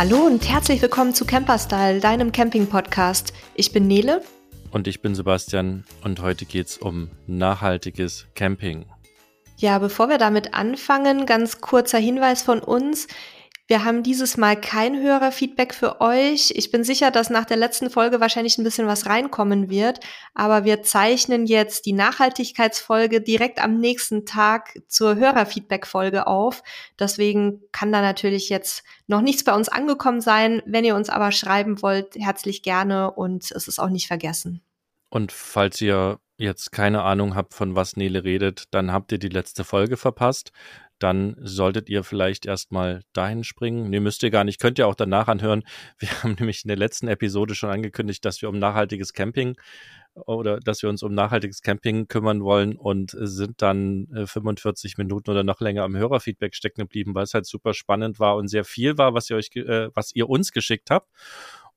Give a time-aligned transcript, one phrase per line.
[0.00, 3.34] Hallo und herzlich willkommen zu Camperstyle, deinem Camping-Podcast.
[3.54, 4.22] Ich bin Nele.
[4.70, 8.86] Und ich bin Sebastian und heute geht es um nachhaltiges Camping.
[9.58, 13.08] Ja, bevor wir damit anfangen, ganz kurzer Hinweis von uns.
[13.70, 16.52] Wir haben dieses Mal kein Hörerfeedback für euch.
[16.56, 20.00] Ich bin sicher, dass nach der letzten Folge wahrscheinlich ein bisschen was reinkommen wird.
[20.34, 26.64] Aber wir zeichnen jetzt die Nachhaltigkeitsfolge direkt am nächsten Tag zur Hörerfeedback-Folge auf.
[26.98, 30.62] Deswegen kann da natürlich jetzt noch nichts bei uns angekommen sein.
[30.66, 34.62] Wenn ihr uns aber schreiben wollt, herzlich gerne und es ist auch nicht vergessen.
[35.10, 39.28] Und falls ihr jetzt keine Ahnung habt, von was Nele redet, dann habt ihr die
[39.28, 40.50] letzte Folge verpasst
[41.02, 43.90] dann solltet ihr vielleicht erstmal dahin springen.
[43.90, 45.64] Nee, müsst ihr gar nicht, könnt ihr auch danach anhören.
[45.98, 49.56] Wir haben nämlich in der letzten Episode schon angekündigt, dass wir um nachhaltiges Camping
[50.14, 55.30] oder dass wir uns um nachhaltiges Camping kümmern wollen und sind dann 45 äh, Minuten
[55.30, 58.64] oder noch länger am Hörerfeedback stecken geblieben, weil es halt super spannend war und sehr
[58.64, 61.08] viel war, was ihr euch, äh, was ihr uns geschickt habt.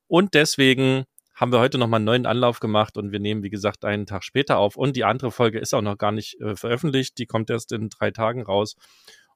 [0.08, 1.06] Und deswegen
[1.44, 4.24] haben wir heute nochmal einen neuen Anlauf gemacht und wir nehmen, wie gesagt, einen Tag
[4.24, 4.78] später auf.
[4.78, 7.18] Und die andere Folge ist auch noch gar nicht äh, veröffentlicht.
[7.18, 8.78] Die kommt erst in drei Tagen raus.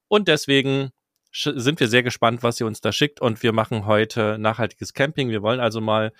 [0.08, 0.88] Und deswegen
[1.30, 3.20] sind wir sehr gespannt, was ihr uns da schickt.
[3.20, 5.28] Und wir machen heute nachhaltiges Camping.
[5.28, 6.12] Wir wollen also mal,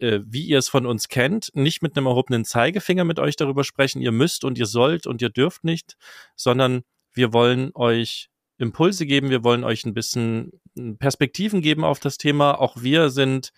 [0.00, 3.62] äh, wie ihr es von uns kennt, nicht mit einem erhobenen Zeigefinger mit euch darüber
[3.62, 4.02] sprechen.
[4.02, 5.96] Ihr müsst und ihr sollt und ihr dürft nicht,
[6.34, 9.30] sondern wir wollen euch Impulse geben.
[9.30, 10.60] Wir wollen euch ein bisschen
[10.98, 12.60] Perspektiven geben auf das Thema.
[12.60, 13.52] Auch wir sind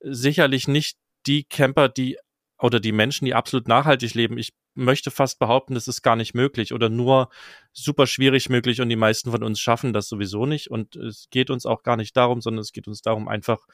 [0.00, 2.18] sicherlich nicht die Camper, die
[2.58, 4.38] oder die Menschen, die absolut nachhaltig leben.
[4.38, 7.30] Ich möchte fast behaupten, das ist gar nicht möglich oder nur
[7.72, 10.70] super schwierig möglich und die meisten von uns schaffen das sowieso nicht.
[10.70, 13.66] Und es geht uns auch gar nicht darum, sondern es geht uns darum, einfach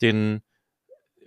[0.00, 0.42] den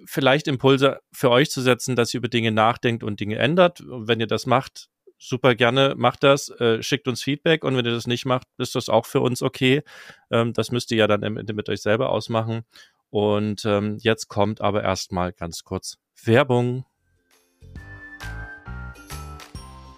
[0.05, 3.81] vielleicht Impulse für euch zu setzen, dass ihr über Dinge nachdenkt und Dinge ändert.
[3.81, 7.85] Und wenn ihr das macht, super gerne, macht das, äh, schickt uns Feedback und wenn
[7.85, 9.83] ihr das nicht macht, ist das auch für uns okay.
[10.31, 12.65] Ähm, das müsst ihr ja dann mit euch selber ausmachen.
[13.09, 16.85] Und ähm, jetzt kommt aber erstmal ganz kurz Werbung.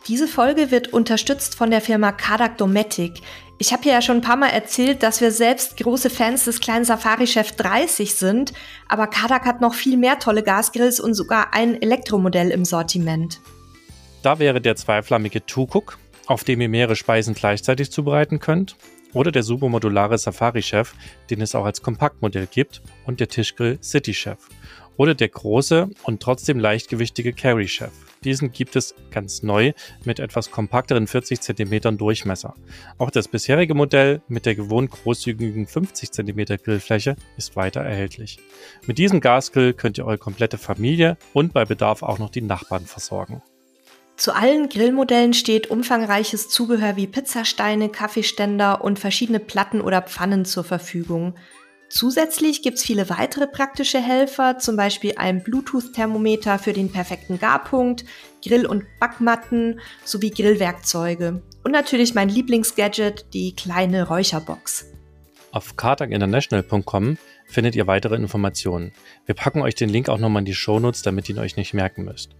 [0.07, 3.21] Diese Folge wird unterstützt von der Firma Kadak Dometic.
[3.59, 6.85] Ich habe ja schon ein paar Mal erzählt, dass wir selbst große Fans des kleinen
[6.85, 8.53] Safari-Chef 30 sind,
[8.87, 13.41] aber Kadak hat noch viel mehr tolle Gasgrills und sogar ein Elektromodell im Sortiment.
[14.21, 15.97] Da wäre der zweiflammige Tukuk,
[16.27, 18.77] auf dem ihr mehrere Speisen gleichzeitig zubereiten könnt,
[19.17, 20.93] oder der supermodulare Safari Chef,
[21.31, 24.37] den es auch als Kompaktmodell gibt, und der Tischgrill City Chef.
[24.95, 27.91] Oder der große und trotzdem leichtgewichtige Carry Chef.
[28.23, 29.73] Diesen gibt es ganz neu
[30.05, 32.53] mit etwas kompakteren 40 cm Durchmesser.
[32.99, 38.37] Auch das bisherige Modell mit der gewohnt großzügigen 50 cm Grillfläche ist weiter erhältlich.
[38.85, 42.85] Mit diesem Gasgrill könnt ihr eure komplette Familie und bei Bedarf auch noch die Nachbarn
[42.85, 43.41] versorgen.
[44.17, 50.63] Zu allen Grillmodellen steht umfangreiches Zubehör wie Pizzasteine, Kaffeeständer und verschiedene Platten oder Pfannen zur
[50.63, 51.35] Verfügung.
[51.89, 58.05] Zusätzlich gibt's viele weitere praktische Helfer, zum Beispiel ein Bluetooth-Thermometer für den perfekten Garpunkt,
[58.43, 61.43] Grill- und Backmatten sowie Grillwerkzeuge.
[61.63, 64.87] Und natürlich mein Lieblingsgadget, die kleine Räucherbox.
[65.51, 68.91] Auf kartaginternational.com findet ihr weitere Informationen.
[69.27, 71.75] Wir packen euch den Link auch nochmal in die Shownotes, damit ihr ihn euch nicht
[71.75, 72.36] merken müsst.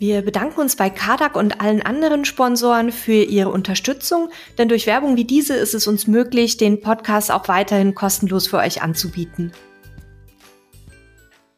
[0.00, 5.18] Wir bedanken uns bei Kadak und allen anderen Sponsoren für ihre Unterstützung, denn durch Werbung
[5.18, 9.52] wie diese ist es uns möglich, den Podcast auch weiterhin kostenlos für euch anzubieten.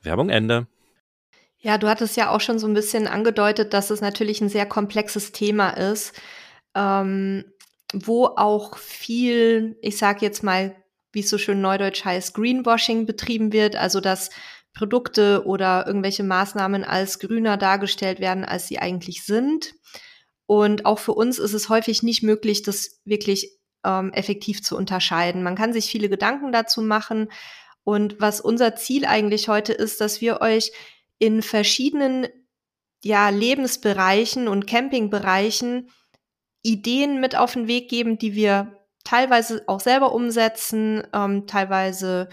[0.02, 0.66] Werbung Ende.
[1.60, 4.66] Ja, du hattest ja auch schon so ein bisschen angedeutet, dass es natürlich ein sehr
[4.66, 6.20] komplexes Thema ist,
[6.74, 7.44] ähm,
[7.94, 10.74] wo auch viel, ich sag jetzt mal,
[11.12, 14.30] wie es so schön neudeutsch heißt, Greenwashing betrieben wird, also dass
[14.74, 19.74] Produkte oder irgendwelche Maßnahmen als grüner dargestellt werden, als sie eigentlich sind.
[20.46, 25.42] Und auch für uns ist es häufig nicht möglich, das wirklich ähm, effektiv zu unterscheiden.
[25.42, 27.28] Man kann sich viele Gedanken dazu machen.
[27.84, 30.72] Und was unser Ziel eigentlich heute ist, dass wir euch
[31.18, 32.28] in verschiedenen
[33.04, 35.90] ja, Lebensbereichen und Campingbereichen
[36.62, 42.28] Ideen mit auf den Weg geben, die wir teilweise auch selber umsetzen, ähm, teilweise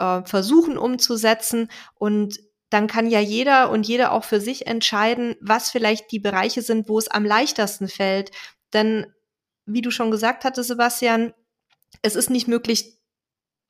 [0.00, 1.70] äh, versuchen umzusetzen.
[1.94, 6.62] Und dann kann ja jeder und jede auch für sich entscheiden, was vielleicht die Bereiche
[6.62, 8.30] sind, wo es am leichtesten fällt.
[8.72, 9.06] Denn,
[9.66, 11.32] wie du schon gesagt hattest, Sebastian,
[12.02, 12.96] es ist nicht möglich,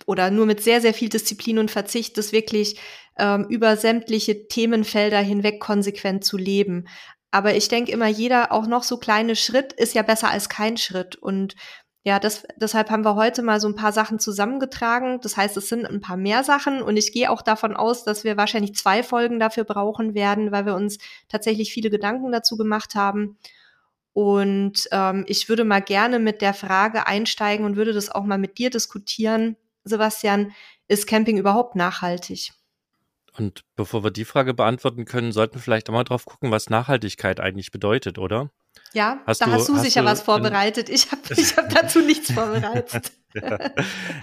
[0.06, 2.78] oder nur mit sehr, sehr viel Disziplin und Verzicht, das wirklich
[3.18, 6.86] ähm, über sämtliche Themenfelder hinweg konsequent zu leben.
[7.30, 10.76] Aber ich denke immer, jeder auch noch so kleine Schritt ist ja besser als kein
[10.76, 11.16] Schritt.
[11.16, 11.54] Und
[12.02, 15.20] ja, das, deshalb haben wir heute mal so ein paar Sachen zusammengetragen.
[15.20, 18.24] Das heißt, es sind ein paar mehr Sachen und ich gehe auch davon aus, dass
[18.24, 20.98] wir wahrscheinlich zwei Folgen dafür brauchen werden, weil wir uns
[21.28, 23.36] tatsächlich viele Gedanken dazu gemacht haben.
[24.14, 28.38] Und ähm, ich würde mal gerne mit der Frage einsteigen und würde das auch mal
[28.38, 29.56] mit dir diskutieren.
[29.84, 30.52] Sebastian,
[30.88, 32.52] ist Camping überhaupt nachhaltig?
[33.38, 36.70] Und bevor wir die Frage beantworten können, sollten wir vielleicht auch mal drauf gucken, was
[36.70, 38.50] Nachhaltigkeit eigentlich bedeutet, oder?
[38.92, 40.88] Ja, hast da du, hast du hast sicher du was vorbereitet.
[40.88, 43.12] Ich habe ich hab dazu nichts vorbereitet.
[43.34, 43.58] ja.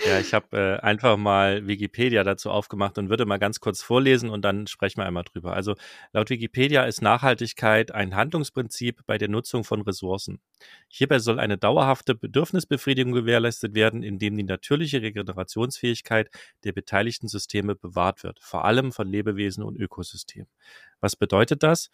[0.05, 4.29] ja, ich habe äh, einfach mal Wikipedia dazu aufgemacht und würde mal ganz kurz vorlesen
[4.29, 5.53] und dann sprechen wir einmal drüber.
[5.53, 5.75] Also
[6.11, 10.41] laut Wikipedia ist Nachhaltigkeit ein Handlungsprinzip bei der Nutzung von Ressourcen.
[10.89, 16.29] Hierbei soll eine dauerhafte Bedürfnisbefriedigung gewährleistet werden, indem die natürliche Regenerationsfähigkeit
[16.65, 20.49] der beteiligten Systeme bewahrt wird, vor allem von Lebewesen und Ökosystemen.
[20.99, 21.89] Was bedeutet das?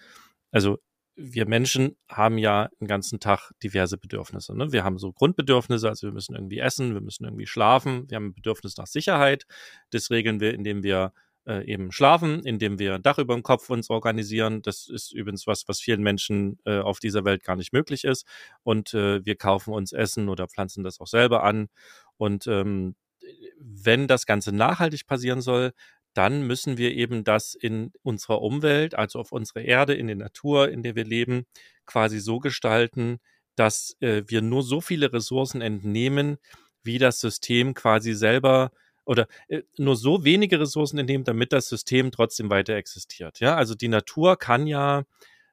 [0.51, 0.79] Also
[1.15, 4.57] wir Menschen haben ja den ganzen Tag diverse Bedürfnisse.
[4.57, 4.71] Ne?
[4.71, 8.27] Wir haben so Grundbedürfnisse, also wir müssen irgendwie essen, wir müssen irgendwie schlafen, wir haben
[8.27, 9.45] ein Bedürfnis nach Sicherheit.
[9.91, 11.13] Das regeln wir, indem wir
[11.45, 14.61] äh, eben schlafen, indem wir ein Dach über dem Kopf uns organisieren.
[14.61, 18.25] Das ist übrigens was, was vielen Menschen äh, auf dieser Welt gar nicht möglich ist.
[18.63, 21.67] Und äh, wir kaufen uns Essen oder pflanzen das auch selber an.
[22.17, 22.95] Und ähm,
[23.59, 25.73] wenn das Ganze nachhaltig passieren soll,
[26.13, 30.69] dann müssen wir eben das in unserer Umwelt, also auf unserer Erde, in der Natur,
[30.69, 31.45] in der wir leben,
[31.85, 33.19] quasi so gestalten,
[33.55, 36.37] dass äh, wir nur so viele Ressourcen entnehmen,
[36.83, 38.71] wie das System quasi selber
[39.05, 43.39] oder äh, nur so wenige Ressourcen entnehmen, damit das System trotzdem weiter existiert.
[43.39, 45.03] Ja, also die Natur kann ja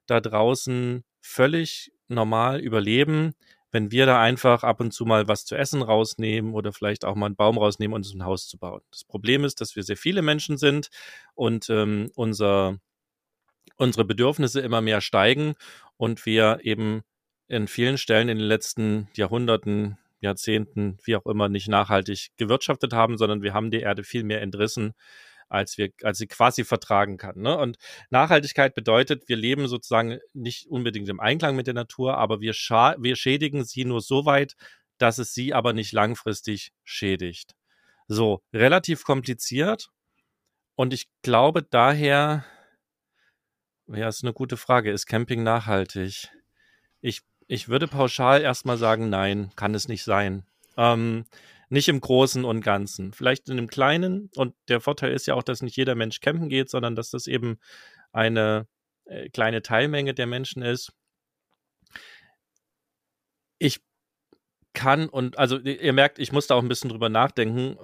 [0.07, 3.35] da draußen völlig normal überleben,
[3.73, 7.15] wenn wir da einfach ab und zu mal was zu essen rausnehmen oder vielleicht auch
[7.15, 8.81] mal einen Baum rausnehmen, um uns ein Haus zu bauen.
[8.91, 10.91] Das Problem ist, dass wir sehr viele Menschen sind
[11.35, 12.79] und ähm, unser,
[13.77, 15.55] unsere Bedürfnisse immer mehr steigen
[15.97, 17.03] und wir eben
[17.47, 23.17] in vielen Stellen in den letzten Jahrhunderten, Jahrzehnten, wie auch immer, nicht nachhaltig gewirtschaftet haben,
[23.17, 24.93] sondern wir haben die Erde viel mehr entrissen
[25.51, 27.41] als wir, als sie quasi vertragen kann.
[27.41, 27.57] Ne?
[27.59, 27.77] Und
[28.09, 33.17] Nachhaltigkeit bedeutet, wir leben sozusagen nicht unbedingt im Einklang mit der Natur, aber wir, wir
[33.17, 34.55] schädigen sie nur so weit,
[34.99, 37.55] dass es sie aber nicht langfristig schädigt.
[38.07, 39.91] So, relativ kompliziert.
[40.77, 42.45] Und ich glaube daher,
[43.89, 44.93] ja, ist eine gute Frage.
[44.93, 46.29] Ist Camping nachhaltig?
[47.01, 50.47] Ich, ich würde pauschal erstmal sagen, nein, kann es nicht sein.
[50.77, 51.25] Ähm,
[51.71, 53.13] nicht im Großen und Ganzen.
[53.13, 54.29] Vielleicht in einem Kleinen.
[54.35, 57.27] Und der Vorteil ist ja auch, dass nicht jeder Mensch campen geht, sondern dass das
[57.27, 57.59] eben
[58.13, 58.67] eine
[59.07, 60.93] äh, kleine Teilmenge der Menschen ist.
[63.59, 63.81] Ich
[64.73, 67.77] kann und also ihr merkt, ich muss da auch ein bisschen drüber nachdenken.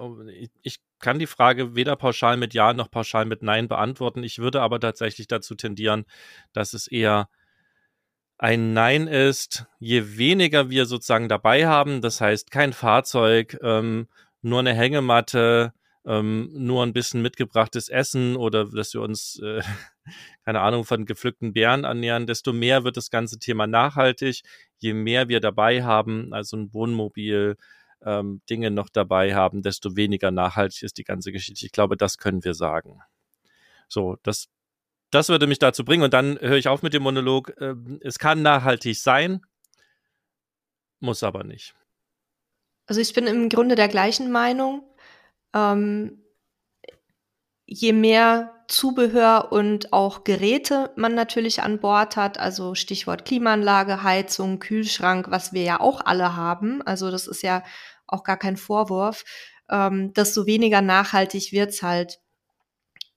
[0.62, 4.23] Ich kann die Frage weder pauschal mit Ja noch pauschal mit Nein beantworten.
[4.23, 6.05] Ich würde aber tatsächlich dazu tendieren,
[6.53, 7.29] dass es eher
[8.38, 14.09] ein Nein ist, je weniger wir sozusagen dabei haben, das heißt kein Fahrzeug, ähm,
[14.43, 15.73] nur eine Hängematte,
[16.05, 19.62] ähm, nur ein bisschen mitgebrachtes Essen oder dass wir uns, äh,
[20.44, 24.43] keine Ahnung, von gepflückten Beeren ernähren, desto mehr wird das ganze Thema nachhaltig.
[24.79, 27.56] Je mehr wir dabei haben, also ein Wohnmobil,
[28.05, 31.67] ähm, Dinge noch dabei haben, desto weniger nachhaltig ist die ganze Geschichte.
[31.67, 33.00] Ich glaube, das können wir sagen.
[33.88, 34.49] So, das
[35.11, 37.53] das würde mich dazu bringen und dann höre ich auf mit dem Monolog.
[37.61, 39.41] Ähm, es kann nachhaltig sein,
[41.00, 41.75] muss aber nicht.
[42.87, 44.82] Also ich bin im Grunde der gleichen Meinung.
[45.55, 46.23] Ähm,
[47.67, 54.59] je mehr Zubehör und auch Geräte man natürlich an Bord hat, also Stichwort Klimaanlage, Heizung,
[54.59, 57.62] Kühlschrank, was wir ja auch alle haben, also das ist ja
[58.07, 59.25] auch gar kein Vorwurf,
[59.71, 62.19] ähm, desto weniger nachhaltig wird's halt.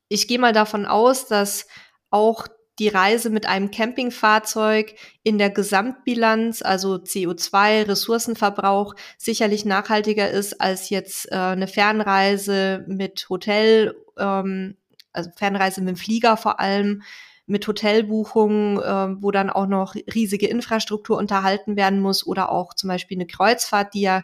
[0.10, 1.68] Ich gehe mal davon aus, dass
[2.10, 2.48] auch
[2.80, 10.90] die Reise mit einem Campingfahrzeug in der Gesamtbilanz, also CO2, Ressourcenverbrauch, sicherlich nachhaltiger ist als
[10.90, 14.78] jetzt äh, eine Fernreise mit Hotel, ähm,
[15.12, 17.04] also Fernreise mit dem Flieger vor allem,
[17.46, 22.88] mit Hotelbuchungen, äh, wo dann auch noch riesige Infrastruktur unterhalten werden muss oder auch zum
[22.88, 24.24] Beispiel eine Kreuzfahrt, die ja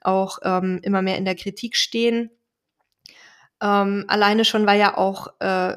[0.00, 2.30] auch ähm, immer mehr in der Kritik stehen.
[3.60, 5.76] Ähm, alleine schon, weil ja auch äh,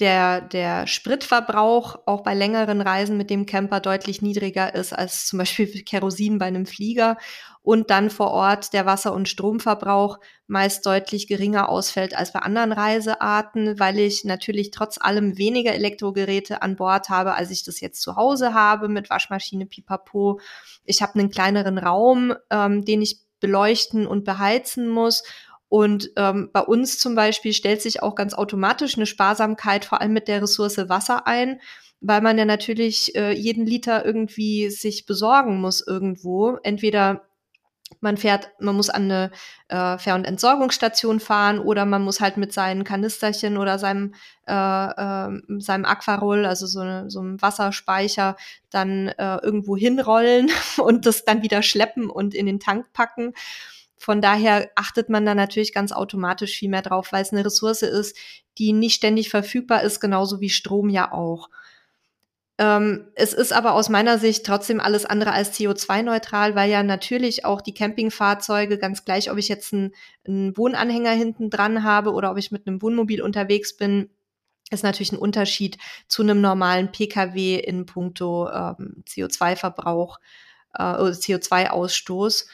[0.00, 5.40] der, der Spritverbrauch auch bei längeren Reisen mit dem Camper deutlich niedriger ist als zum
[5.40, 7.16] Beispiel Kerosin bei einem Flieger
[7.62, 12.72] und dann vor Ort der Wasser- und Stromverbrauch meist deutlich geringer ausfällt als bei anderen
[12.72, 18.00] Reisearten, weil ich natürlich trotz allem weniger Elektrogeräte an Bord habe, als ich das jetzt
[18.00, 20.40] zu Hause habe mit Waschmaschine, Pipapo.
[20.84, 25.22] Ich habe einen kleineren Raum, ähm, den ich beleuchten und beheizen muss
[25.68, 30.12] und ähm, bei uns zum Beispiel stellt sich auch ganz automatisch eine Sparsamkeit vor allem
[30.12, 31.60] mit der Ressource Wasser ein,
[32.00, 36.56] weil man ja natürlich äh, jeden Liter irgendwie sich besorgen muss irgendwo.
[36.62, 37.28] Entweder
[38.00, 39.30] man fährt, man muss an eine
[39.68, 44.14] äh, Fähr- und Entsorgungsstation fahren oder man muss halt mit seinen Kanisterchen oder seinem,
[44.46, 48.36] äh, äh, seinem Aquaroll, also so, eine, so einem Wasserspeicher,
[48.70, 53.34] dann äh, irgendwo hinrollen und das dann wieder schleppen und in den Tank packen.
[53.98, 57.82] Von daher achtet man da natürlich ganz automatisch viel mehr drauf, weil es eine Ressource
[57.82, 58.16] ist,
[58.56, 61.50] die nicht ständig verfügbar ist, genauso wie Strom ja auch.
[62.60, 67.44] Ähm, es ist aber aus meiner Sicht trotzdem alles andere als CO2-neutral, weil ja natürlich
[67.44, 69.92] auch die Campingfahrzeuge, ganz gleich, ob ich jetzt einen,
[70.26, 74.10] einen Wohnanhänger hinten dran habe oder ob ich mit einem Wohnmobil unterwegs bin,
[74.70, 75.78] ist natürlich ein Unterschied
[76.08, 80.18] zu einem normalen Pkw in puncto ähm, CO2-Verbrauch
[80.74, 82.46] äh, oder CO2-Ausstoß.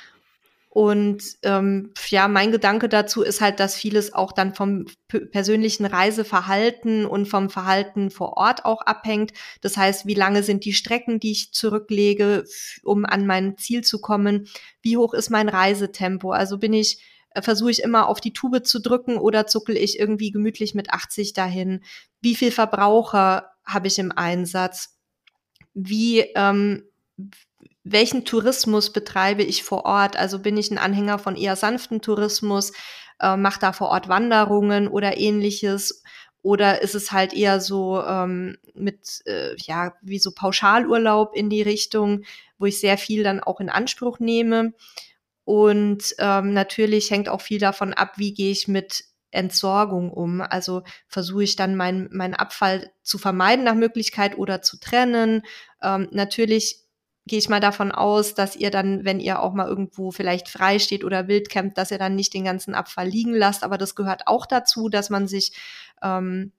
[0.75, 4.87] Und ähm, ja, mein Gedanke dazu ist halt, dass vieles auch dann vom
[5.31, 9.33] persönlichen Reiseverhalten und vom Verhalten vor Ort auch abhängt.
[9.61, 12.43] Das heißt, wie lange sind die Strecken, die ich zurücklege,
[12.83, 14.49] um an mein Ziel zu kommen?
[14.83, 16.33] Wie hoch ist mein Reisetempo?
[16.33, 17.00] Also bin ich
[17.31, 20.90] äh, versuche ich immer auf die Tube zu drücken oder zuckel ich irgendwie gemütlich mit
[20.90, 21.85] 80 dahin?
[22.21, 24.99] Wie viel Verbraucher habe ich im Einsatz?
[25.73, 26.83] Wie ähm,
[27.85, 30.17] welchen Tourismus betreibe ich vor Ort?
[30.17, 32.73] Also bin ich ein Anhänger von eher sanften Tourismus,
[33.21, 36.03] äh, mache da vor Ort Wanderungen oder ähnliches?
[36.43, 41.62] Oder ist es halt eher so ähm, mit, äh, ja, wie so Pauschalurlaub in die
[41.62, 42.25] Richtung,
[42.59, 44.73] wo ich sehr viel dann auch in Anspruch nehme?
[45.45, 50.41] Und ähm, natürlich hängt auch viel davon ab, wie gehe ich mit Entsorgung um.
[50.41, 55.43] Also versuche ich dann meinen mein Abfall zu vermeiden nach Möglichkeit oder zu trennen.
[55.83, 56.84] Ähm, natürlich
[57.26, 60.78] gehe ich mal davon aus, dass ihr dann, wenn ihr auch mal irgendwo vielleicht frei
[60.78, 63.64] steht oder wild campt, dass ihr dann nicht den ganzen Abfall liegen lasst.
[63.64, 65.52] Aber das gehört auch dazu, dass man sich,
[66.02, 66.52] ähm,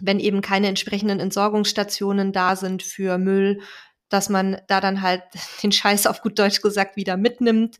[0.00, 3.60] wenn eben keine entsprechenden Entsorgungsstationen da sind für Müll,
[4.08, 5.22] dass man da dann halt
[5.62, 7.76] den Scheiß auf gut Deutsch gesagt wieder mitnimmt.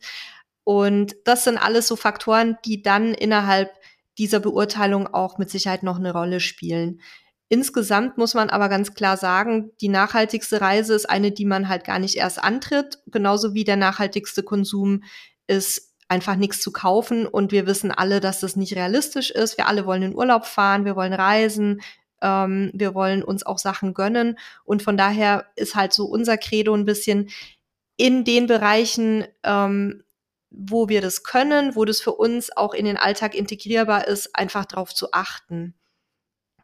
[0.63, 3.69] Und das sind alles so Faktoren, die dann innerhalb
[4.17, 7.01] dieser Beurteilung auch mit Sicherheit noch eine Rolle spielen.
[7.53, 11.83] Insgesamt muss man aber ganz klar sagen, die nachhaltigste Reise ist eine, die man halt
[11.83, 15.03] gar nicht erst antritt, genauso wie der nachhaltigste Konsum
[15.45, 19.59] ist einfach nichts zu kaufen und wir wissen alle, dass das nicht realistisch ist.
[19.59, 21.81] Wir alle wollen in Urlaub fahren, wir wollen reisen,
[22.23, 26.73] ähm, wir wollen uns auch Sachen gönnen und von daher ist halt so unser Credo
[26.73, 27.29] ein bisschen
[27.97, 30.03] in den Bereichen, ähm,
[30.49, 34.65] wo wir das können, wo das für uns auch in den Alltag integrierbar ist, einfach
[34.65, 35.75] darauf zu achten.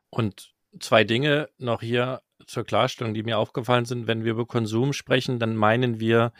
[0.10, 4.08] Und zwei Dinge noch hier zur Klarstellung, die mir aufgefallen sind.
[4.08, 6.34] Wenn wir über Konsum sprechen, dann meinen wir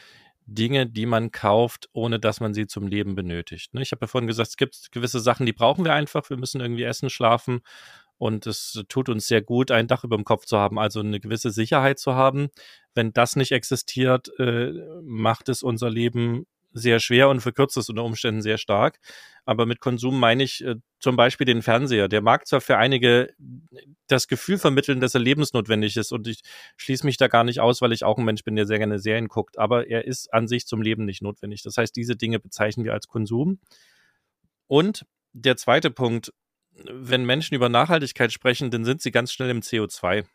[0.45, 3.74] Dinge, die man kauft, ohne dass man sie zum Leben benötigt.
[3.74, 3.81] Ne?
[3.81, 6.29] Ich habe ja vorhin gesagt, es gibt gewisse Sachen, die brauchen wir einfach.
[6.29, 7.62] Wir müssen irgendwie essen, schlafen.
[8.17, 11.21] Und es tut uns sehr gut, ein Dach über dem Kopf zu haben, also eine
[11.21, 12.50] gewisse Sicherheit zu haben.
[12.93, 18.03] Wenn das nicht existiert, äh, macht es unser Leben sehr schwer und verkürzt es unter
[18.03, 18.99] Umständen sehr stark.
[19.45, 22.07] Aber mit Konsum meine ich äh, zum Beispiel den Fernseher.
[22.07, 23.33] Der mag zwar für einige
[24.07, 26.41] das Gefühl vermitteln, dass er lebensnotwendig ist und ich
[26.77, 28.99] schließe mich da gar nicht aus, weil ich auch ein Mensch bin, der sehr gerne
[28.99, 31.63] Serien guckt, aber er ist an sich zum Leben nicht notwendig.
[31.63, 33.59] Das heißt, diese Dinge bezeichnen wir als Konsum.
[34.67, 36.31] Und der zweite Punkt,
[36.71, 40.25] wenn Menschen über Nachhaltigkeit sprechen, dann sind sie ganz schnell im CO2.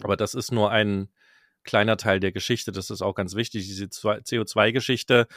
[0.00, 1.08] Aber das ist nur ein
[1.68, 2.72] kleiner Teil der Geschichte.
[2.72, 3.66] Das ist auch ganz wichtig.
[3.66, 5.28] Diese CO2-Geschichte,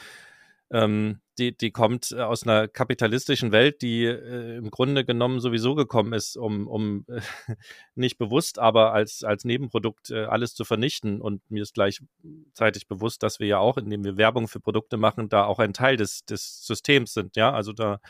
[0.70, 5.74] ähm, die, die kommt äh, aus einer kapitalistischen Welt, die äh, im Grunde genommen sowieso
[5.74, 7.04] gekommen ist, um, um
[7.94, 11.20] nicht bewusst, aber als, als Nebenprodukt äh, alles zu vernichten.
[11.20, 15.28] Und mir ist gleichzeitig bewusst, dass wir ja auch, indem wir Werbung für Produkte machen,
[15.28, 17.36] da auch ein Teil des, des Systems sind.
[17.36, 18.00] Ja, also da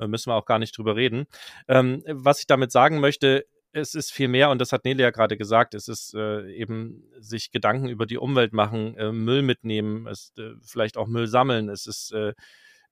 [0.00, 1.26] äh, müssen wir auch gar nicht drüber reden.
[1.68, 5.10] Ähm, was ich damit sagen möchte, es ist viel mehr, und das hat Nele ja
[5.10, 10.06] gerade gesagt, es ist äh, eben sich Gedanken über die Umwelt machen, äh, Müll mitnehmen,
[10.06, 11.68] es, äh, vielleicht auch Müll sammeln.
[11.68, 12.34] Es ist äh,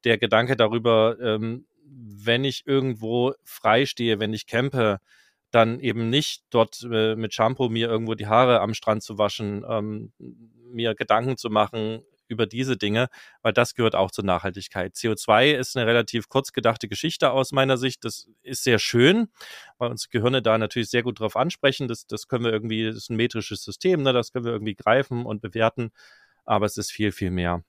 [0.05, 4.99] der Gedanke darüber, ähm, wenn ich irgendwo frei stehe, wenn ich campe,
[5.51, 9.65] dann eben nicht dort äh, mit Shampoo mir irgendwo die Haare am Strand zu waschen,
[9.69, 13.09] ähm, mir Gedanken zu machen, über diese Dinge,
[13.43, 14.95] weil das gehört auch zur Nachhaltigkeit.
[14.95, 18.05] CO2 ist eine relativ kurz gedachte Geschichte aus meiner Sicht.
[18.05, 19.29] Das ist sehr schön,
[19.79, 21.89] weil uns Gehirne da natürlich sehr gut drauf ansprechen.
[21.89, 24.13] Das, das können wir irgendwie, das ist ein metrisches System, ne?
[24.13, 25.91] das können wir irgendwie greifen und bewerten.
[26.45, 27.65] Aber es ist viel, viel mehr.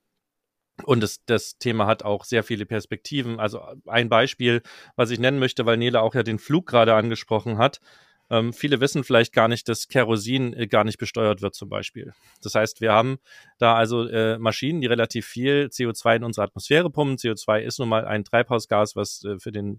[0.84, 3.40] Und das, das Thema hat auch sehr viele Perspektiven.
[3.40, 4.62] Also ein Beispiel,
[4.96, 7.80] was ich nennen möchte, weil Nele auch ja den Flug gerade angesprochen hat.
[8.30, 12.12] Ähm, viele wissen vielleicht gar nicht, dass Kerosin äh, gar nicht besteuert wird zum Beispiel.
[12.42, 13.18] Das heißt, wir haben
[13.58, 17.16] da also äh, Maschinen, die relativ viel CO2 in unsere Atmosphäre pumpen.
[17.16, 19.78] CO2 ist nun mal ein Treibhausgas, was äh, für den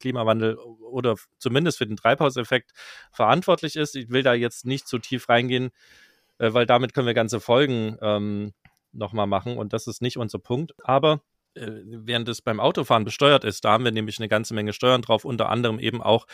[0.00, 2.72] Klimawandel oder zumindest für den Treibhauseffekt
[3.12, 3.96] verantwortlich ist.
[3.96, 5.70] Ich will da jetzt nicht zu tief reingehen,
[6.38, 8.54] äh, weil damit können wir ganze Folgen ähm,
[8.92, 10.72] nochmal machen und das ist nicht unser Punkt.
[10.82, 11.20] Aber
[11.54, 13.64] während es beim Autofahren besteuert ist.
[13.64, 16.26] Da haben wir nämlich eine ganze Menge Steuern drauf, unter anderem eben auch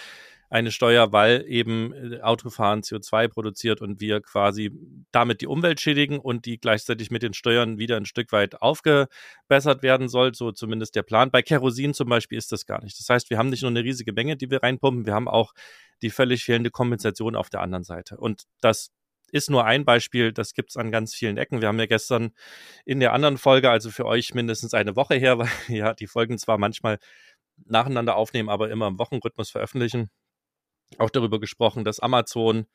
[0.50, 4.72] eine Steuer, weil eben äh, Autofahren CO2 produziert und wir quasi
[5.12, 9.82] damit die Umwelt schädigen und die gleichzeitig mit den Steuern wieder ein Stück weit aufgebessert
[9.82, 11.30] werden soll, so zumindest der Plan.
[11.30, 12.98] Bei Kerosin zum Beispiel ist das gar nicht.
[12.98, 15.52] Das heißt, wir haben nicht nur eine riesige Menge, die wir reinpumpen, wir haben auch
[16.02, 18.16] die völlig fehlende Kompensation auf der anderen Seite.
[18.16, 18.90] Und das
[19.32, 21.60] ist nur ein Beispiel, das gibt's an ganz vielen Ecken.
[21.60, 22.32] Wir haben ja gestern
[22.84, 26.38] in der anderen Folge, also für euch mindestens eine Woche her, weil ja die Folgen
[26.38, 26.98] zwar manchmal
[27.66, 30.10] nacheinander aufnehmen, aber immer im Wochenrhythmus veröffentlichen,
[30.98, 32.66] auch darüber gesprochen, dass Amazon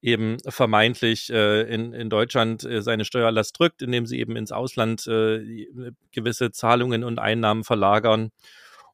[0.00, 5.06] eben vermeintlich äh, in, in Deutschland äh, seine Steuerlast drückt, indem sie eben ins Ausland
[5.08, 5.66] äh,
[6.12, 8.30] gewisse Zahlungen und Einnahmen verlagern.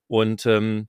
[0.06, 0.88] Und ähm,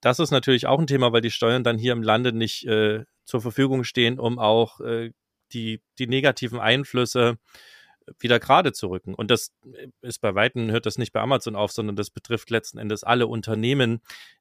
[0.00, 3.04] das ist natürlich auch ein Thema, weil die Steuern dann hier im Lande nicht äh,
[3.24, 5.12] zur Verfügung stehen, um auch äh,
[5.52, 7.38] die, die negativen Einflüsse
[8.18, 9.14] wieder gerade zu rücken.
[9.14, 9.52] Und das
[10.02, 13.26] ist bei Weitem, hört das nicht bei Amazon auf, sondern das betrifft letzten Endes alle
[13.26, 14.00] Unternehmen,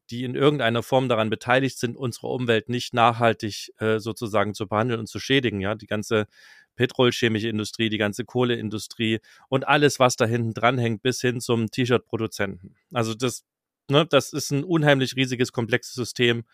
[0.09, 5.01] die in irgendeiner Form daran beteiligt sind, unsere Umwelt nicht nachhaltig äh, sozusagen zu behandeln
[5.01, 5.61] und zu schädigen.
[5.61, 6.27] Ja, die ganze
[6.75, 12.75] petrolchemische Industrie, die ganze Kohleindustrie und alles, was da hinten dranhängt, bis hin zum T-Shirt-Produzenten.
[12.93, 13.43] Also das,
[13.89, 16.45] ne, das ist ein unheimlich riesiges, komplexes System.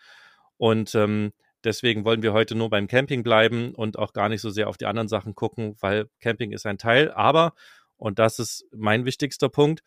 [0.58, 1.32] Und ähm,
[1.66, 4.76] Deswegen wollen wir heute nur beim Camping bleiben und auch gar nicht so sehr auf
[4.76, 7.10] die anderen Sachen gucken, weil Camping ist ein Teil.
[7.10, 7.54] Aber,
[7.96, 9.82] und das ist mein wichtigster Punkt,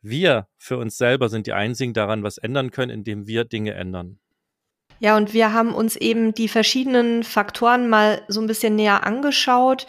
[0.00, 4.18] wir für uns selber sind die einzigen daran, was ändern können, indem wir Dinge ändern.
[5.00, 9.86] Ja, und wir haben uns eben die verschiedenen Faktoren mal so ein bisschen näher angeschaut.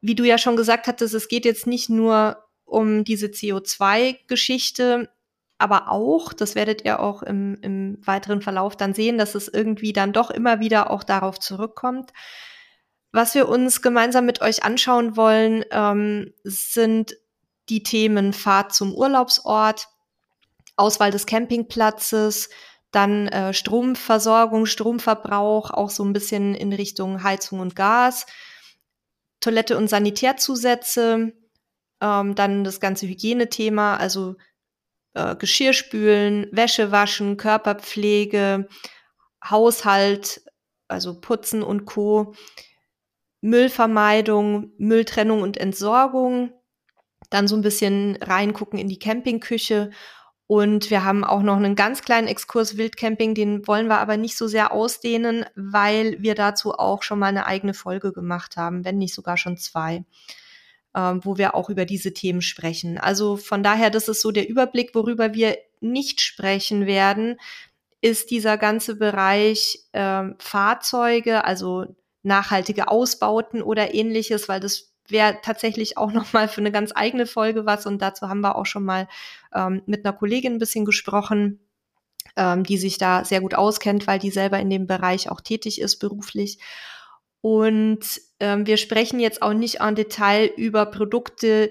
[0.00, 5.08] Wie du ja schon gesagt hattest, es geht jetzt nicht nur um diese CO2-Geschichte,
[5.58, 9.92] aber auch, das werdet ihr auch im, im weiteren Verlauf dann sehen, dass es irgendwie
[9.92, 12.12] dann doch immer wieder auch darauf zurückkommt.
[13.12, 17.16] Was wir uns gemeinsam mit euch anschauen wollen, ähm, sind
[17.68, 19.88] die Themen Fahrt zum Urlaubsort,
[20.76, 22.50] Auswahl des Campingplatzes,
[22.90, 28.26] dann äh, Stromversorgung, Stromverbrauch, auch so ein bisschen in Richtung Heizung und Gas,
[29.40, 31.32] Toilette und Sanitärzusätze,
[32.00, 34.36] ähm, dann das ganze Hygienethema, also
[35.14, 38.68] äh, Geschirr spülen, Wäsche waschen, Körperpflege,
[39.48, 40.42] Haushalt,
[40.88, 42.34] also Putzen und Co.
[43.40, 46.52] Müllvermeidung, Mülltrennung und Entsorgung,
[47.30, 49.90] dann so ein bisschen reingucken in die Campingküche.
[50.46, 54.36] Und wir haben auch noch einen ganz kleinen Exkurs Wildcamping, den wollen wir aber nicht
[54.36, 58.98] so sehr ausdehnen, weil wir dazu auch schon mal eine eigene Folge gemacht haben, wenn
[58.98, 60.04] nicht sogar schon zwei
[60.94, 62.98] wo wir auch über diese Themen sprechen.
[62.98, 67.36] Also von daher, das ist so der Überblick, worüber wir nicht sprechen werden,
[68.00, 71.86] ist dieser ganze Bereich ähm, Fahrzeuge, also
[72.22, 77.26] nachhaltige Ausbauten oder ähnliches, weil das wäre tatsächlich auch noch mal für eine ganz eigene
[77.26, 79.08] Folge was und dazu haben wir auch schon mal
[79.54, 81.60] ähm, mit einer Kollegin ein bisschen gesprochen,
[82.36, 85.80] ähm, die sich da sehr gut auskennt, weil die selber in dem Bereich auch tätig
[85.80, 86.58] ist beruflich.
[87.44, 91.70] Und ähm, wir sprechen jetzt auch nicht en Detail über Produkte,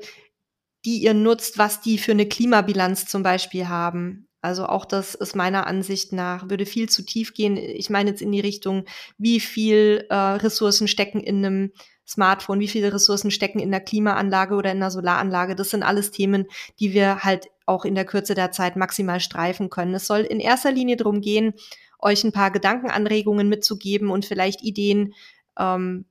[0.85, 4.27] die ihr nutzt, was die für eine Klimabilanz zum Beispiel haben.
[4.43, 7.57] Also auch das ist meiner Ansicht nach, würde viel zu tief gehen.
[7.57, 8.85] Ich meine jetzt in die Richtung,
[9.17, 11.71] wie viel äh, Ressourcen stecken in einem
[12.07, 15.55] Smartphone, wie viele Ressourcen stecken in der Klimaanlage oder in der Solaranlage.
[15.55, 16.45] Das sind alles Themen,
[16.79, 19.95] die wir halt auch in der Kürze der Zeit maximal streifen können.
[19.95, 21.55] Es soll in erster Linie darum gehen,
[21.97, 25.15] euch ein paar Gedankenanregungen mitzugeben und vielleicht Ideen,
[25.57, 26.05] ähm,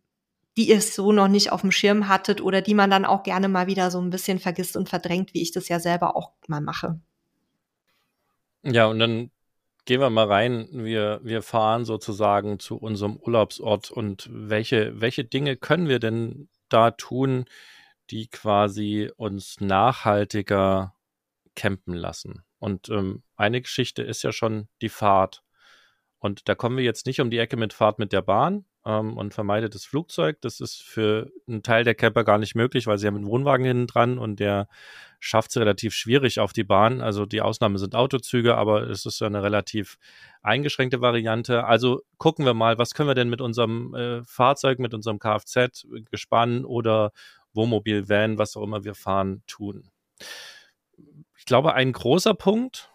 [0.57, 3.49] die ihr so noch nicht auf dem Schirm hattet oder die man dann auch gerne
[3.49, 6.61] mal wieder so ein bisschen vergisst und verdrängt, wie ich das ja selber auch mal
[6.61, 7.01] mache.
[8.63, 9.31] Ja, und dann
[9.85, 10.69] gehen wir mal rein.
[10.73, 16.91] Wir, wir fahren sozusagen zu unserem Urlaubsort und welche, welche Dinge können wir denn da
[16.93, 17.47] tun,
[18.11, 20.95] die quasi uns nachhaltiger
[21.57, 22.45] campen lassen?
[22.59, 25.43] Und ähm, eine Geschichte ist ja schon die Fahrt.
[26.23, 29.17] Und da kommen wir jetzt nicht um die Ecke mit Fahrt mit der Bahn, ähm,
[29.17, 30.41] und vermeidet das Flugzeug.
[30.41, 33.65] Das ist für einen Teil der Camper gar nicht möglich, weil sie haben einen Wohnwagen
[33.65, 34.69] hinten dran und der
[35.21, 37.01] schafft es relativ schwierig auf die Bahn.
[37.01, 39.99] Also die Ausnahme sind Autozüge, aber es ist eine relativ
[40.43, 41.65] eingeschränkte Variante.
[41.65, 45.87] Also gucken wir mal, was können wir denn mit unserem äh, Fahrzeug, mit unserem Kfz,
[46.11, 47.13] Gespann oder
[47.53, 49.91] Wohnmobil, Van, was auch immer wir fahren, tun.
[51.37, 52.91] Ich glaube, ein großer Punkt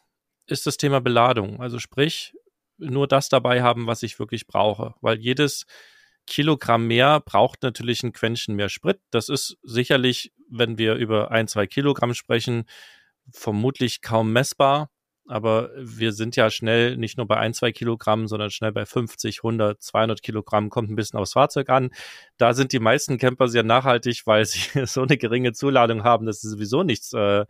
[0.48, 1.62] ist das Thema Beladung.
[1.62, 2.34] Also sprich,
[2.78, 4.96] nur das dabei haben, was ich wirklich brauche.
[5.02, 5.66] Weil jedes
[6.28, 9.00] Kilogramm mehr braucht natürlich ein Quäntchen mehr Sprit.
[9.12, 12.66] Das ist sicherlich, wenn wir über ein, zwei Kilogramm sprechen,
[13.32, 14.90] vermutlich kaum messbar.
[15.30, 19.40] aber wir sind ja schnell nicht nur bei ein, zwei Kilogramm, sondern schnell bei 50,
[19.40, 21.90] 100, 200 Kilogramm, kommt ein bisschen aufs Fahrzeug an.
[22.38, 26.40] Da sind die meisten Camper sehr nachhaltig, weil sie so eine geringe Zuladung haben, dass
[26.42, 27.46] sie sowieso nichts äh,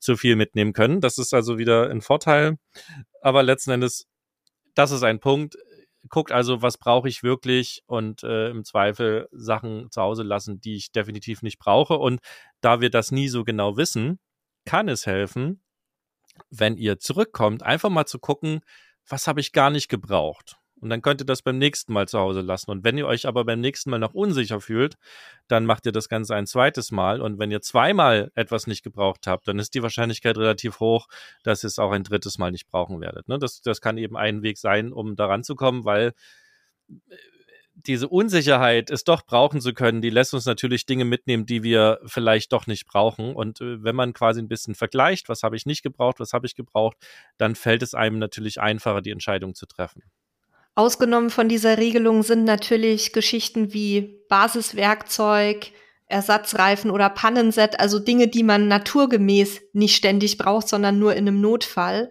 [0.00, 1.00] zu viel mitnehmen können.
[1.00, 2.58] Das ist also wieder ein Vorteil.
[3.20, 4.08] Aber letzten Endes,
[4.74, 5.56] das ist ein Punkt.
[6.08, 10.74] Guckt also, was brauche ich wirklich und äh, im Zweifel Sachen zu Hause lassen, die
[10.74, 11.94] ich definitiv nicht brauche.
[11.94, 12.20] Und
[12.60, 14.18] da wir das nie so genau wissen,
[14.64, 15.62] kann es helfen,
[16.50, 18.60] wenn ihr zurückkommt, einfach mal zu gucken,
[19.08, 20.56] was habe ich gar nicht gebraucht.
[20.82, 22.70] Und dann könnt ihr das beim nächsten Mal zu Hause lassen.
[22.70, 24.96] Und wenn ihr euch aber beim nächsten Mal noch unsicher fühlt,
[25.48, 27.20] dann macht ihr das Ganze ein zweites Mal.
[27.20, 31.06] Und wenn ihr zweimal etwas nicht gebraucht habt, dann ist die Wahrscheinlichkeit relativ hoch,
[31.44, 33.28] dass ihr es auch ein drittes Mal nicht brauchen werdet.
[33.28, 33.38] Ne?
[33.38, 36.14] Das, das kann eben ein Weg sein, um daran zu kommen, weil
[37.74, 42.00] diese Unsicherheit, es doch brauchen zu können, die lässt uns natürlich Dinge mitnehmen, die wir
[42.04, 43.34] vielleicht doch nicht brauchen.
[43.34, 46.46] Und äh, wenn man quasi ein bisschen vergleicht, was habe ich nicht gebraucht, was habe
[46.46, 46.96] ich gebraucht,
[47.38, 50.02] dann fällt es einem natürlich einfacher, die Entscheidung zu treffen.
[50.74, 55.72] Ausgenommen von dieser Regelung sind natürlich Geschichten wie Basiswerkzeug,
[56.06, 61.40] Ersatzreifen oder Pannenset, also Dinge, die man naturgemäß nicht ständig braucht, sondern nur in einem
[61.40, 62.10] Notfall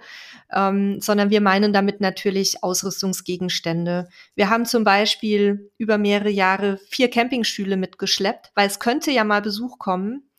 [0.53, 4.09] ähm, sondern wir meinen damit natürlich Ausrüstungsgegenstände.
[4.35, 9.41] Wir haben zum Beispiel über mehrere Jahre vier Campingstühle mitgeschleppt, weil es könnte ja mal
[9.41, 10.29] Besuch kommen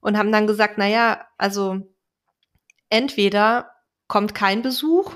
[0.00, 1.76] und haben dann gesagt, na ja, also
[2.88, 3.70] entweder
[4.08, 5.14] kommt kein Besuch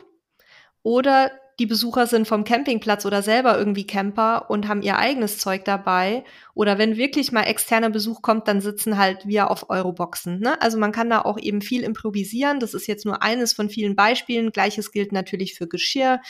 [0.82, 5.64] oder die Besucher sind vom Campingplatz oder selber irgendwie Camper und haben ihr eigenes Zeug
[5.64, 6.24] dabei.
[6.54, 10.40] Oder wenn wirklich mal externer Besuch kommt, dann sitzen halt wir auf Euroboxen.
[10.40, 10.60] Ne?
[10.60, 12.58] Also man kann da auch eben viel improvisieren.
[12.58, 14.50] Das ist jetzt nur eines von vielen Beispielen.
[14.50, 16.20] Gleiches gilt natürlich für Geschirr.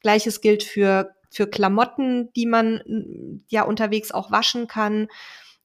[0.00, 5.08] Gleiches gilt für, für Klamotten, die man ja unterwegs auch waschen kann.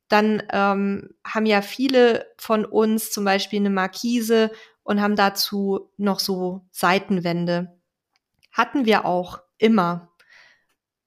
[0.07, 4.51] Dann ähm, haben ja viele von uns zum Beispiel eine Markise
[4.83, 7.71] und haben dazu noch so Seitenwände
[8.53, 10.09] hatten wir auch immer.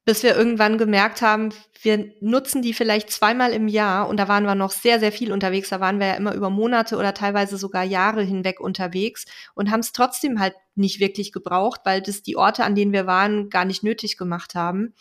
[0.05, 1.49] Bis wir irgendwann gemerkt haben,
[1.81, 5.33] wir nutzen die vielleicht zweimal im Jahr und da waren wir noch sehr, sehr viel
[5.33, 5.69] unterwegs.
[5.69, 9.81] Da waren wir ja immer über Monate oder teilweise sogar Jahre hinweg unterwegs und haben
[9.81, 13.65] es trotzdem halt nicht wirklich gebraucht, weil das die Orte, an denen wir waren, gar
[13.65, 14.93] nicht nötig gemacht haben.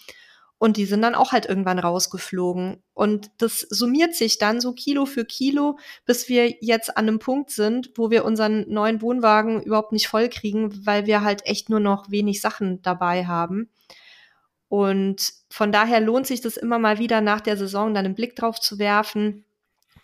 [0.59, 2.83] Und die sind dann auch halt irgendwann rausgeflogen.
[2.95, 7.51] Und das summiert sich dann so Kilo für Kilo, bis wir jetzt an einem Punkt
[7.51, 11.81] sind, wo wir unseren neuen Wohnwagen überhaupt nicht voll kriegen, weil wir halt echt nur
[11.81, 13.71] noch wenig Sachen dabei haben.
[14.69, 18.35] Und von daher lohnt sich das immer mal wieder nach der Saison dann einen Blick
[18.35, 19.46] drauf zu werfen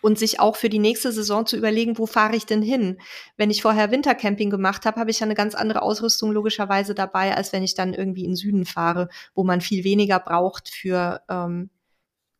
[0.03, 2.99] und sich auch für die nächste Saison zu überlegen, wo fahre ich denn hin?
[3.37, 7.33] Wenn ich vorher Wintercamping gemacht habe, habe ich ja eine ganz andere Ausrüstung logischerweise dabei,
[7.33, 11.69] als wenn ich dann irgendwie in Süden fahre, wo man viel weniger braucht für ähm,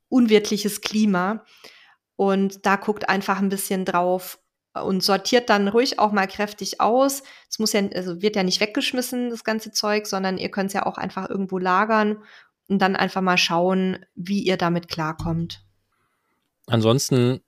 [0.10, 1.46] unwirtliches Klima.
[2.18, 4.40] Und da guckt einfach ein bisschen drauf
[4.74, 7.24] und sortiert dann ruhig auch mal kräftig aus.
[7.50, 10.74] Es muss ja, also wird ja nicht weggeschmissen, das ganze Zeug, sondern ihr könnt es
[10.74, 12.24] ja auch einfach irgendwo lagern
[12.68, 15.64] und dann einfach mal schauen, wie ihr damit klarkommt.
[16.68, 17.40] Ansonsten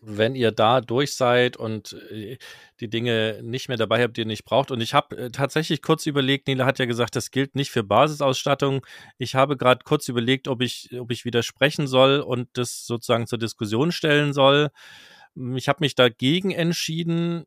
[0.00, 2.38] wenn ihr da durch seid und äh,
[2.80, 4.70] die Dinge nicht mehr dabei habt, die ihr nicht braucht.
[4.70, 7.82] Und ich habe äh, tatsächlich kurz überlegt, Nila hat ja gesagt, das gilt nicht für
[7.82, 8.86] Basisausstattung.
[9.18, 13.38] Ich habe gerade kurz überlegt, ob ich, ob ich widersprechen soll und das sozusagen zur
[13.38, 14.70] Diskussion stellen soll.
[15.56, 17.44] Ich habe mich dagegen entschieden.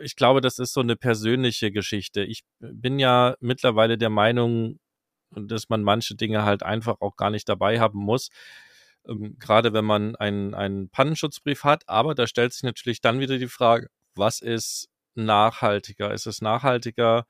[0.00, 2.22] Ich glaube, das ist so eine persönliche Geschichte.
[2.22, 4.78] Ich bin ja mittlerweile der Meinung,
[5.30, 8.30] dass man manche Dinge halt einfach auch gar nicht dabei haben muss
[9.08, 11.88] ähm, gerade wenn man einen, einen Pannenschutzbrief hat.
[11.88, 16.12] Aber da stellt sich natürlich dann wieder die Frage, was ist nachhaltiger?
[16.12, 17.26] Ist es nachhaltiger,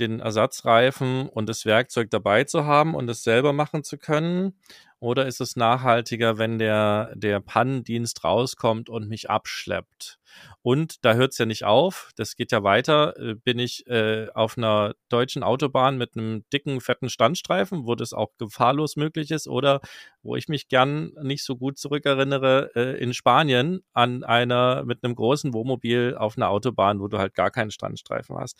[0.00, 4.58] den Ersatzreifen und das Werkzeug dabei zu haben und es selber machen zu können?
[5.04, 10.18] Oder ist es nachhaltiger, wenn der, der Pannendienst rauskommt und mich abschleppt?
[10.62, 13.14] Und da hört es ja nicht auf, das geht ja weiter.
[13.18, 18.14] Äh, bin ich äh, auf einer deutschen Autobahn mit einem dicken, fetten Standstreifen, wo das
[18.14, 19.82] auch gefahrlos möglich ist, oder
[20.22, 25.14] wo ich mich gern nicht so gut zurückerinnere, äh, in Spanien an einer mit einem
[25.14, 28.58] großen Wohnmobil auf einer Autobahn, wo du halt gar keinen Standstreifen hast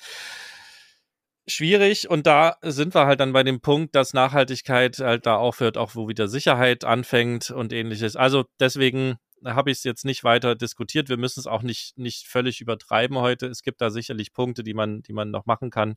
[1.46, 5.76] schwierig und da sind wir halt dann bei dem Punkt, dass Nachhaltigkeit halt da aufhört,
[5.76, 8.16] auch wo wieder Sicherheit anfängt und ähnliches.
[8.16, 11.08] Also deswegen habe ich es jetzt nicht weiter diskutiert.
[11.08, 13.46] Wir müssen es auch nicht, nicht völlig übertreiben heute.
[13.46, 15.96] Es gibt da sicherlich Punkte, die man, die man noch machen kann.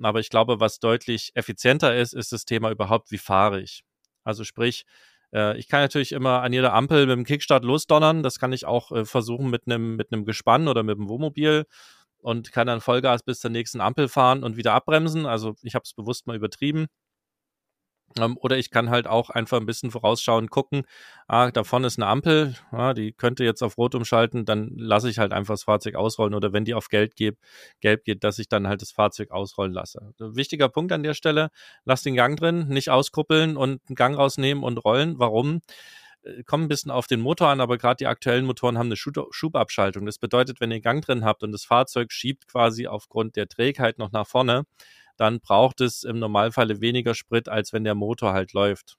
[0.00, 3.84] Aber ich glaube, was deutlich effizienter ist, ist das Thema überhaupt, wie fahre ich?
[4.24, 4.84] Also sprich,
[5.34, 8.22] äh, ich kann natürlich immer an jeder Ampel mit dem Kickstart losdonnern.
[8.22, 11.66] Das kann ich auch äh, versuchen mit einem mit einem Gespann oder mit einem Wohnmobil
[12.22, 15.26] und kann dann Vollgas bis zur nächsten Ampel fahren und wieder abbremsen.
[15.26, 16.86] Also ich habe es bewusst mal übertrieben.
[18.18, 20.82] Ähm, oder ich kann halt auch einfach ein bisschen vorausschauend gucken,
[21.28, 25.08] ah, da vorne ist eine Ampel, ah, die könnte jetzt auf Rot umschalten, dann lasse
[25.08, 27.38] ich halt einfach das Fahrzeug ausrollen oder wenn die auf Gelb geht,
[27.80, 30.12] gelb geht, dass ich dann halt das Fahrzeug ausrollen lasse.
[30.18, 31.50] Wichtiger Punkt an der Stelle,
[31.84, 35.18] lass den Gang drin, nicht auskuppeln und einen Gang rausnehmen und rollen.
[35.20, 35.60] Warum?
[36.22, 38.96] Äh, kommt ein bisschen auf den Motor an, aber gerade die aktuellen Motoren haben eine
[38.96, 40.06] Schubabschaltung.
[40.06, 43.98] Das bedeutet, wenn ihr Gang drin habt und das Fahrzeug schiebt quasi aufgrund der Trägheit
[43.98, 44.64] noch nach vorne,
[45.16, 48.96] dann braucht es im Normalfall weniger Sprit, als wenn der Motor halt läuft.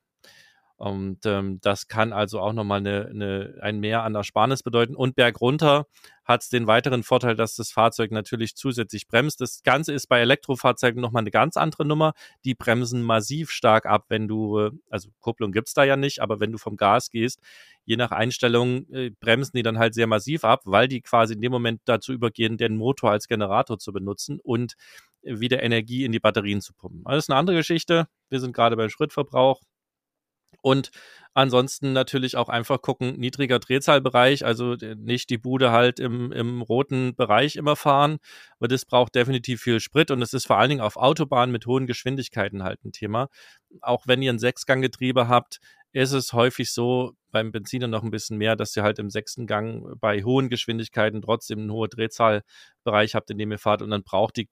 [0.81, 4.95] Und ähm, das kann also auch nochmal eine, eine, ein Mehr an Ersparnis bedeuten.
[4.95, 5.85] Und bergunter
[6.25, 9.41] hat es den weiteren Vorteil, dass das Fahrzeug natürlich zusätzlich bremst.
[9.41, 12.13] Das Ganze ist bei Elektrofahrzeugen nochmal eine ganz andere Nummer.
[12.45, 16.39] Die bremsen massiv stark ab, wenn du, äh, also Kupplung gibt's da ja nicht, aber
[16.39, 17.41] wenn du vom Gas gehst,
[17.85, 21.41] je nach Einstellung äh, bremsen die dann halt sehr massiv ab, weil die quasi in
[21.41, 24.73] dem Moment dazu übergehen, den Motor als Generator zu benutzen und
[25.21, 27.01] wieder Energie in die Batterien zu pumpen.
[27.05, 28.07] Also das ist eine andere Geschichte.
[28.29, 29.61] Wir sind gerade beim Schrittverbrauch.
[30.61, 30.91] Und
[31.33, 37.15] ansonsten natürlich auch einfach gucken, niedriger Drehzahlbereich, also nicht die Bude halt im, im roten
[37.15, 38.17] Bereich immer fahren,
[38.59, 41.65] weil das braucht definitiv viel Sprit und es ist vor allen Dingen auf Autobahnen mit
[41.65, 43.29] hohen Geschwindigkeiten halt ein Thema.
[43.81, 45.59] Auch wenn ihr ein Sechsganggetriebe habt,
[45.93, 49.47] ist es häufig so, beim Benziner noch ein bisschen mehr, dass ihr halt im sechsten
[49.47, 54.03] Gang bei hohen Geschwindigkeiten trotzdem einen hohen Drehzahlbereich habt, in dem ihr fahrt und dann
[54.03, 54.49] braucht die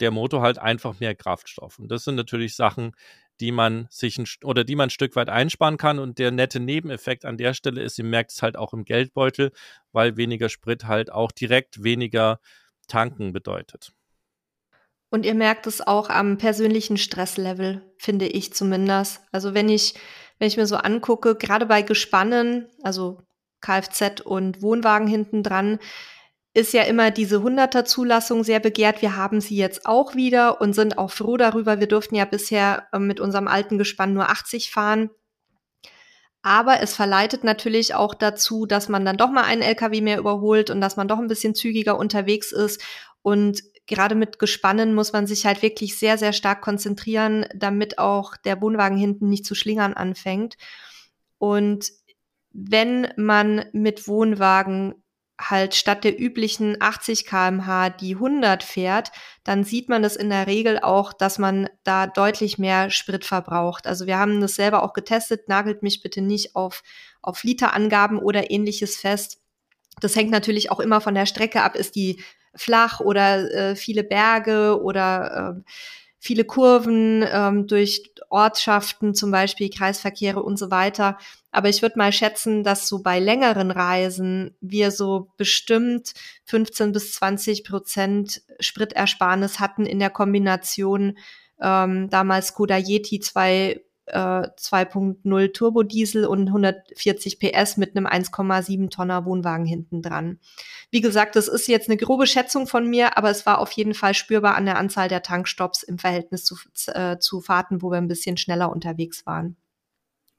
[0.00, 1.78] der Motor halt einfach mehr Kraftstoff.
[1.78, 2.92] Und das sind natürlich Sachen,
[3.40, 5.98] die man sich ein, oder die man ein Stück weit einsparen kann.
[5.98, 9.52] Und der nette Nebeneffekt an der Stelle ist, ihr merkt es halt auch im Geldbeutel,
[9.92, 12.40] weil weniger Sprit halt auch direkt weniger
[12.88, 13.92] tanken bedeutet.
[15.10, 19.20] Und ihr merkt es auch am persönlichen Stresslevel, finde ich zumindest.
[19.30, 19.94] Also wenn ich,
[20.38, 23.20] wenn ich mir so angucke, gerade bei Gespannen, also
[23.60, 25.78] Kfz und Wohnwagen hinten dran,
[26.54, 29.00] ist ja immer diese 100er Zulassung sehr begehrt.
[29.00, 31.80] Wir haben sie jetzt auch wieder und sind auch froh darüber.
[31.80, 35.10] Wir durften ja bisher äh, mit unserem alten Gespann nur 80 fahren.
[36.42, 40.70] Aber es verleitet natürlich auch dazu, dass man dann doch mal einen LKW mehr überholt
[40.70, 42.82] und dass man doch ein bisschen zügiger unterwegs ist.
[43.22, 48.36] Und gerade mit Gespannen muss man sich halt wirklich sehr, sehr stark konzentrieren, damit auch
[48.36, 50.56] der Wohnwagen hinten nicht zu schlingern anfängt.
[51.38, 51.92] Und
[52.50, 55.01] wenn man mit Wohnwagen
[55.40, 59.12] halt statt der üblichen 80 kmh die 100 fährt,
[59.44, 63.86] dann sieht man das in der Regel auch, dass man da deutlich mehr Sprit verbraucht.
[63.86, 66.82] Also wir haben das selber auch getestet, nagelt mich bitte nicht auf,
[67.22, 69.40] auf Literangaben oder ähnliches fest.
[70.00, 71.76] Das hängt natürlich auch immer von der Strecke ab.
[71.76, 72.22] Ist die
[72.54, 75.62] flach oder äh, viele Berge oder äh,
[76.22, 81.18] viele Kurven ähm, durch Ortschaften, zum Beispiel Kreisverkehre und so weiter.
[81.50, 86.12] Aber ich würde mal schätzen, dass so bei längeren Reisen wir so bestimmt
[86.44, 91.18] 15 bis 20 Prozent Spritersparnis hatten in der Kombination
[91.60, 99.24] ähm, damals Skoda Yeti 2 äh, 2.0 Turbodiesel und 140 PS mit einem 1,7 Tonner
[99.24, 100.38] Wohnwagen hinten dran.
[100.90, 103.94] Wie gesagt, das ist jetzt eine grobe Schätzung von mir, aber es war auf jeden
[103.94, 107.98] Fall spürbar an der Anzahl der Tankstops im Verhältnis zu, äh, zu Fahrten, wo wir
[107.98, 109.56] ein bisschen schneller unterwegs waren.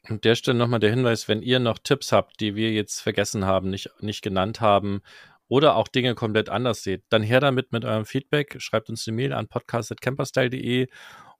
[0.05, 3.45] An der Stelle nochmal der Hinweis, wenn ihr noch Tipps habt, die wir jetzt vergessen
[3.45, 5.01] haben, nicht, nicht genannt haben
[5.47, 8.55] oder auch Dinge komplett anders seht, dann her damit mit eurem Feedback.
[8.59, 10.89] Schreibt uns eine Mail an podcast.camperstyle.de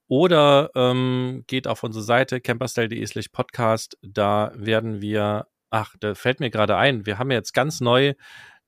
[0.08, 3.98] oder ähm, geht auf unsere Seite camperstyle.de slash podcast.
[4.02, 8.14] Da werden wir, ach, da fällt mir gerade ein, wir haben jetzt ganz neu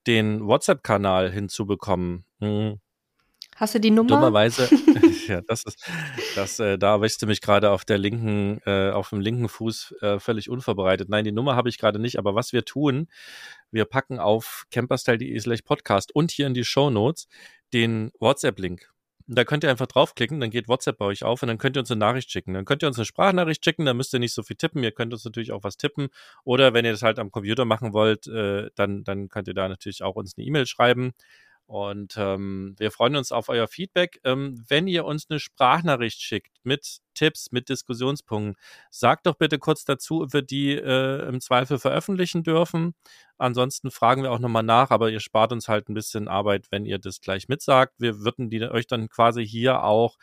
[0.07, 2.25] den WhatsApp-Kanal hinzubekommen.
[2.39, 2.79] Hm.
[3.55, 4.09] Hast du die Nummer?
[4.09, 4.69] Dummerweise,
[5.27, 5.89] ja, das ist,
[6.35, 9.95] das, äh, da erwischst du mich gerade auf der linken, äh, auf dem linken Fuß
[10.01, 11.07] äh, völlig unvorbereitet.
[11.09, 13.07] Nein, die Nummer habe ich gerade nicht, aber was wir tun,
[13.71, 17.27] wir packen auf camperstyle.de slash podcast und hier in die Show Notes
[17.73, 18.89] den WhatsApp-Link.
[19.27, 21.79] Da könnt ihr einfach draufklicken, dann geht WhatsApp bei euch auf und dann könnt ihr
[21.79, 22.53] uns eine Nachricht schicken.
[22.53, 24.83] Dann könnt ihr uns eine Sprachnachricht schicken, dann müsst ihr nicht so viel tippen.
[24.83, 26.09] Ihr könnt uns natürlich auch was tippen.
[26.43, 29.67] Oder wenn ihr das halt am Computer machen wollt, äh, dann, dann könnt ihr da
[29.67, 31.13] natürlich auch uns eine E-Mail schreiben.
[31.67, 34.19] Und ähm, wir freuen uns auf euer Feedback.
[34.23, 38.55] Ähm, wenn ihr uns eine Sprachnachricht schickt mit Tipps, mit Diskussionspunkten,
[38.91, 42.93] sagt doch bitte kurz dazu, ob wir die äh, im Zweifel veröffentlichen dürfen.
[43.39, 46.85] Ansonsten fragen wir auch nochmal nach, aber ihr spart uns halt ein bisschen Arbeit, wenn
[46.85, 47.95] ihr das gleich mitsagt.
[47.97, 50.17] Wir würden die euch dann quasi hier auch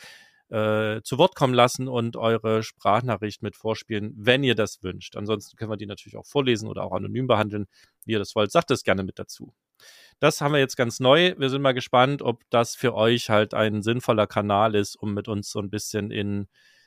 [0.50, 5.16] äh, zu Wort kommen lassen und eure Sprachnachricht mit vorspielen, wenn ihr das wünscht.
[5.16, 7.66] Ansonsten können wir die natürlich auch vorlesen oder auch anonym behandeln,
[8.04, 8.52] wie ihr das wollt.
[8.52, 9.52] Sagt es gerne mit dazu.
[10.22, 11.34] Das haben wir jetzt ganz neu.
[11.36, 15.26] Wir sind mal gespannt, ob das für euch halt ein sinnvoller Kanal ist, um mit
[15.26, 16.46] uns so ein bisschen in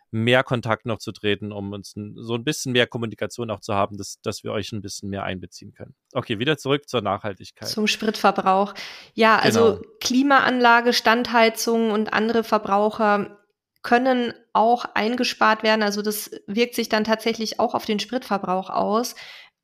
[0.09, 3.97] mehr Kontakt noch zu treten, um uns so ein bisschen mehr Kommunikation auch zu haben,
[3.97, 5.95] dass, dass wir euch ein bisschen mehr einbeziehen können.
[6.13, 7.67] Okay, wieder zurück zur Nachhaltigkeit.
[7.67, 8.73] Zum Spritverbrauch.
[9.15, 9.87] Ja, also genau.
[9.99, 13.37] Klimaanlage, Standheizung und andere Verbraucher
[13.81, 15.83] können auch eingespart werden.
[15.83, 19.13] Also das wirkt sich dann tatsächlich auch auf den Spritverbrauch aus,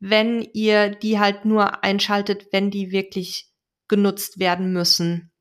[0.01, 3.50] wenn ihr die halt nur einschaltet, wenn die wirklich
[3.91, 5.31] genutzt werden müssen.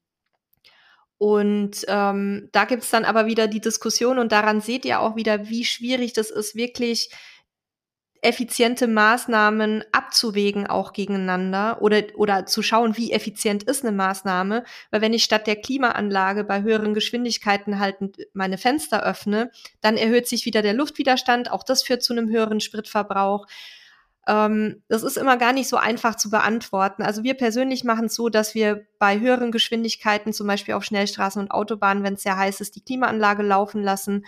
[1.17, 5.49] Und ähm, da gibt's dann aber wieder die Diskussion und daran seht ihr auch wieder,
[5.49, 7.11] wie schwierig das ist, wirklich
[8.23, 14.65] effiziente Maßnahmen abzuwägen auch gegeneinander oder, oder zu schauen, wie effizient ist eine Maßnahme.
[14.91, 17.97] Weil wenn ich statt der Klimaanlage bei höheren Geschwindigkeiten halt
[18.33, 21.51] meine Fenster öffne, dann erhöht sich wieder der Luftwiderstand.
[21.51, 23.47] Auch das führt zu einem höheren Spritverbrauch.
[24.27, 27.03] Ähm, das ist immer gar nicht so einfach zu beantworten.
[27.03, 31.41] Also wir persönlich machen es so, dass wir bei höheren Geschwindigkeiten, zum Beispiel auf Schnellstraßen
[31.43, 34.25] und Autobahnen, wenn es sehr heiß ist, die Klimaanlage laufen lassen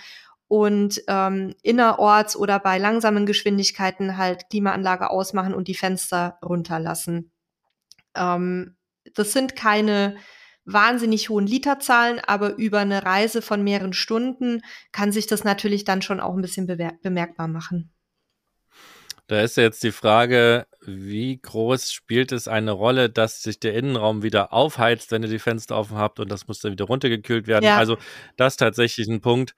[0.49, 7.31] und ähm, innerorts oder bei langsamen Geschwindigkeiten halt Klimaanlage ausmachen und die Fenster runterlassen.
[8.15, 8.77] Ähm,
[9.15, 10.17] das sind keine
[10.65, 16.03] wahnsinnig hohen Literzahlen, aber über eine Reise von mehreren Stunden kann sich das natürlich dann
[16.03, 17.91] schon auch ein bisschen bemerkbar machen.
[19.33, 24.23] Da ist jetzt die Frage, wie groß spielt es eine Rolle, dass sich der Innenraum
[24.23, 27.65] wieder aufheizt, wenn ihr die Fenster offen habt und das muss dann wieder runtergekühlt werden.
[27.65, 27.79] Ja.
[27.79, 27.97] Also
[28.37, 29.55] das ist tatsächlich ein Punkt.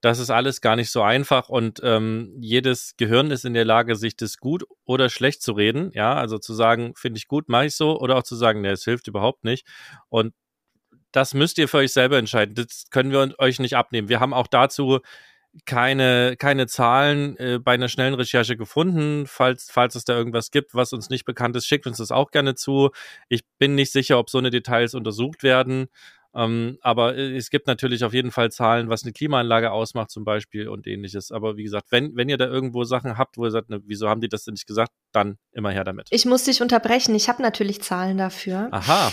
[0.00, 3.96] Das ist alles gar nicht so einfach und ähm, jedes Gehirn ist in der Lage,
[3.96, 5.90] sich das gut oder schlecht zu reden.
[5.92, 8.70] Ja, also zu sagen, finde ich gut, mache ich so, oder auch zu sagen, nee,
[8.70, 9.66] es hilft überhaupt nicht.
[10.08, 10.34] Und
[11.10, 12.54] das müsst ihr für euch selber entscheiden.
[12.54, 14.08] Das können wir euch nicht abnehmen.
[14.08, 15.00] Wir haben auch dazu
[15.64, 19.26] keine, keine Zahlen äh, bei einer schnellen Recherche gefunden.
[19.26, 22.30] Falls, falls es da irgendwas gibt, was uns nicht bekannt ist, schickt uns das auch
[22.30, 22.90] gerne zu.
[23.28, 25.88] Ich bin nicht sicher, ob so eine Details untersucht werden.
[26.36, 30.24] Ähm, aber äh, es gibt natürlich auf jeden Fall Zahlen, was eine Klimaanlage ausmacht zum
[30.24, 31.32] Beispiel und ähnliches.
[31.32, 34.10] Aber wie gesagt, wenn, wenn ihr da irgendwo Sachen habt, wo ihr sagt, ne, wieso
[34.10, 36.08] haben die das denn nicht gesagt, dann immer her damit.
[36.10, 37.14] Ich muss dich unterbrechen.
[37.14, 38.68] Ich habe natürlich Zahlen dafür.
[38.70, 39.12] Aha.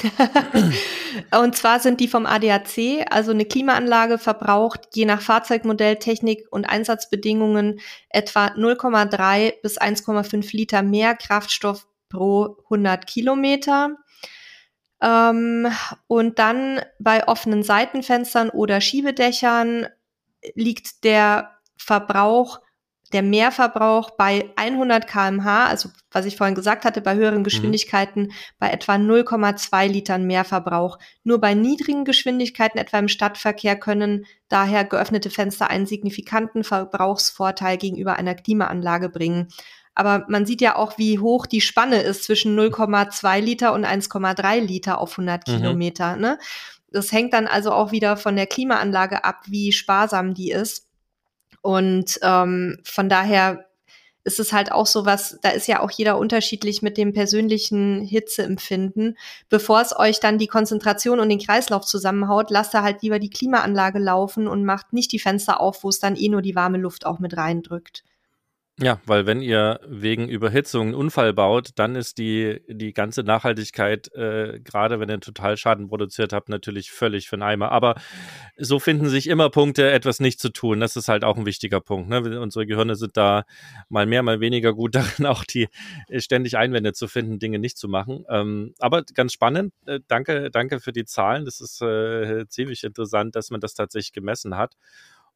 [1.42, 3.06] und zwar sind die vom ADAC.
[3.10, 10.84] Also eine Klimaanlage verbraucht je nach Fahrzeugmodell, Technik und Einsatzbedingungen etwa 0,3 bis 1,5 Liter
[10.84, 13.96] mehr Kraftstoff pro 100 Kilometer.
[15.04, 15.68] Ähm,
[16.08, 19.88] und dann bei offenen Seitenfenstern oder Schiebedächern
[20.56, 22.62] liegt der Verbrauch,
[23.12, 27.44] der Mehrverbrauch bei 100 kmh, also was ich vorhin gesagt hatte, bei höheren mhm.
[27.44, 28.32] Geschwindigkeiten mhm.
[28.60, 30.98] bei etwa 0,2 Litern Mehrverbrauch.
[31.24, 38.16] Nur bei niedrigen Geschwindigkeiten, etwa im Stadtverkehr, können daher geöffnete Fenster einen signifikanten Verbrauchsvorteil gegenüber
[38.16, 39.50] einer Klimaanlage bringen.
[39.96, 44.60] Aber man sieht ja auch, wie hoch die Spanne ist zwischen 0,2 Liter und 1,3
[44.60, 45.52] Liter auf 100 mhm.
[45.52, 46.16] Kilometer.
[46.16, 46.40] Ne?
[46.92, 50.88] Das hängt dann also auch wieder von der Klimaanlage ab, wie sparsam die ist.
[51.62, 53.66] Und ähm, von daher
[54.26, 58.02] ist es halt auch so was, da ist ja auch jeder unterschiedlich mit dem persönlichen
[58.02, 59.18] Hitzeempfinden.
[59.50, 63.30] Bevor es euch dann die Konzentration und den Kreislauf zusammenhaut, lasst da halt lieber die
[63.30, 66.78] Klimaanlage laufen und macht nicht die Fenster auf, wo es dann eh nur die warme
[66.78, 68.04] Luft auch mit reindrückt.
[68.80, 74.12] Ja, weil wenn ihr wegen Überhitzung einen Unfall baut, dann ist die, die ganze Nachhaltigkeit,
[74.16, 77.72] äh, gerade wenn ihr Totalschaden produziert habt, natürlich völlig für den Eimer.
[77.72, 77.94] Aber
[78.58, 80.80] so finden sich immer Punkte, etwas nicht zu tun.
[80.80, 82.10] Das ist halt auch ein wichtiger Punkt.
[82.10, 82.42] Ne?
[82.42, 83.46] Unsere Gehirne sind da
[83.90, 85.68] mal mehr, mal weniger gut darin, auch die
[86.08, 88.26] äh, ständig Einwände zu finden, Dinge nicht zu machen.
[88.28, 89.72] Ähm, aber ganz spannend.
[89.86, 91.46] Äh, danke, danke für die Zahlen.
[91.46, 94.74] Das ist äh, ziemlich interessant, dass man das tatsächlich gemessen hat.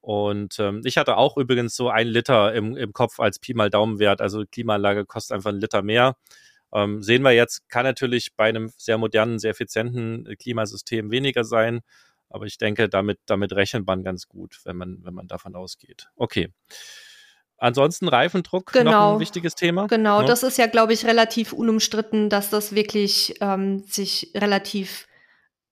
[0.07, 3.69] Und ähm, ich hatte auch übrigens so ein Liter im, im Kopf als Pi mal
[3.69, 4.21] Daumenwert.
[4.21, 6.15] Also Klimaanlage kostet einfach einen Liter mehr.
[6.73, 11.43] Ähm, sehen wir jetzt, kann natürlich bei einem sehr modernen, sehr effizienten äh, Klimasystem weniger
[11.43, 11.81] sein.
[12.29, 16.07] Aber ich denke, damit, damit rechnet man ganz gut, wenn man, wenn man davon ausgeht.
[16.15, 16.53] Okay.
[17.57, 18.91] Ansonsten Reifendruck, genau.
[18.91, 19.87] noch ein wichtiges Thema.
[19.87, 20.25] Genau, ja.
[20.25, 25.05] das ist ja, glaube ich, relativ unumstritten, dass das wirklich ähm, sich relativ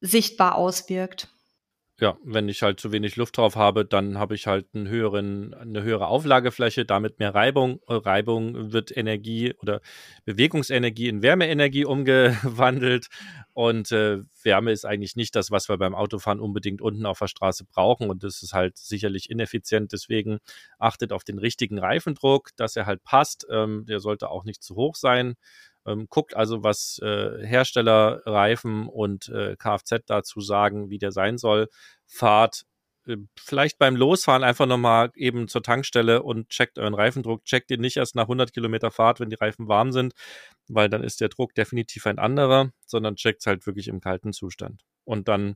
[0.02, 1.30] sichtbar auswirkt
[2.02, 5.54] ja, wenn ich halt zu wenig Luft drauf habe, dann habe ich halt einen höheren,
[5.54, 7.80] eine höhere Auflagefläche, damit mehr Reibung.
[7.88, 9.80] Reibung wird Energie oder
[10.26, 13.08] Bewegungsenergie in Wärmeenergie umgewandelt.
[13.54, 17.28] Und äh, Wärme ist eigentlich nicht das, was wir beim Autofahren unbedingt unten auf der
[17.28, 18.10] Straße brauchen.
[18.10, 19.94] Und das ist halt sicherlich ineffizient.
[19.94, 20.40] Deswegen
[20.78, 23.48] achtet auf den richtigen Reifendruck, dass er halt passt.
[23.50, 25.36] Ähm, der sollte auch nicht zu hoch sein.
[25.86, 31.38] Ähm, guckt also, was äh, Hersteller, Reifen und äh, Kfz dazu sagen, wie der sein
[31.38, 31.70] soll.
[32.08, 32.66] Fahrt
[33.08, 37.46] äh, vielleicht beim Losfahren einfach nochmal eben zur Tankstelle und checkt euren Reifendruck.
[37.46, 40.14] Checkt ihn nicht erst nach 100 Kilometer Fahrt, wenn die Reifen warm sind,
[40.68, 44.34] weil dann ist der Druck definitiv ein anderer, sondern checkt es halt wirklich im kalten
[44.34, 44.84] Zustand.
[45.04, 45.56] Und dann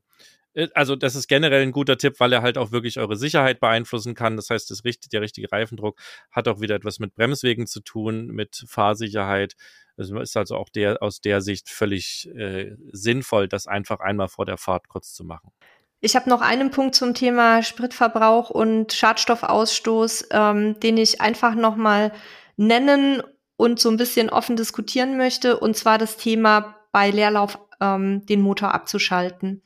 [0.73, 4.15] also das ist generell ein guter Tipp, weil er halt auch wirklich eure Sicherheit beeinflussen
[4.15, 4.35] kann.
[4.35, 5.99] Das heißt, das, der richtige Reifendruck
[6.31, 9.55] hat auch wieder etwas mit Bremswegen zu tun, mit Fahrsicherheit
[9.99, 14.45] es ist also auch der aus der Sicht völlig äh, sinnvoll, das einfach einmal vor
[14.45, 15.51] der Fahrt kurz zu machen.
[15.99, 21.75] Ich habe noch einen Punkt zum Thema Spritverbrauch und Schadstoffausstoß, ähm, den ich einfach noch
[21.75, 22.13] mal
[22.55, 23.21] nennen
[23.57, 28.39] und so ein bisschen offen diskutieren möchte, und zwar das Thema bei Leerlauf ähm, den
[28.39, 29.61] Motor abzuschalten.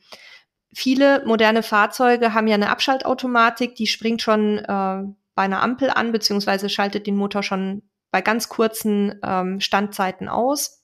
[0.74, 5.02] Viele moderne Fahrzeuge haben ja eine Abschaltautomatik, die springt schon äh,
[5.34, 10.82] bei einer Ampel an, beziehungsweise schaltet den Motor schon bei ganz kurzen ähm, Standzeiten aus.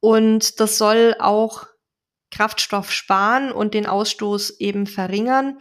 [0.00, 1.66] Und das soll auch
[2.30, 5.58] Kraftstoff sparen und den Ausstoß eben verringern.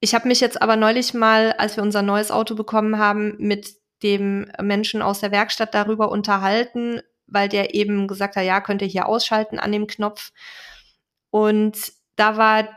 [0.00, 3.74] Ich habe mich jetzt aber neulich mal, als wir unser neues Auto bekommen haben, mit
[4.02, 8.88] dem Menschen aus der Werkstatt darüber unterhalten, weil der eben gesagt hat, ja, könnt ihr
[8.88, 10.32] hier ausschalten an dem Knopf.
[11.30, 12.68] Und da war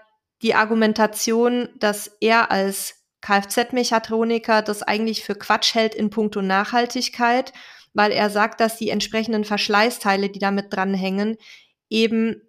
[0.41, 7.51] die Argumentation, dass er als Kfz-Mechatroniker das eigentlich für Quatsch hält in puncto Nachhaltigkeit,
[7.93, 11.37] weil er sagt, dass die entsprechenden Verschleißteile, die damit dranhängen,
[11.89, 12.41] eben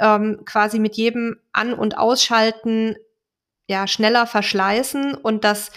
[0.00, 2.96] ähm, quasi mit jedem An- und Ausschalten
[3.68, 5.70] ja schneller verschleißen und dass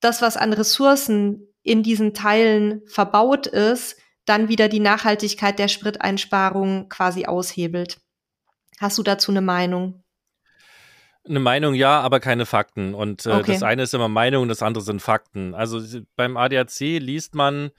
[0.00, 6.88] das, was an Ressourcen in diesen Teilen verbaut ist, dann wieder die Nachhaltigkeit der Spriteinsparung
[6.88, 8.03] quasi aushebelt.
[8.80, 10.02] Hast du dazu eine Meinung?
[11.26, 12.94] Eine Meinung ja, aber keine Fakten.
[12.94, 13.52] Und äh, okay.
[13.52, 15.54] das eine ist immer Meinung, das andere sind Fakten.
[15.54, 15.80] Also
[16.16, 17.70] beim ADAC liest man,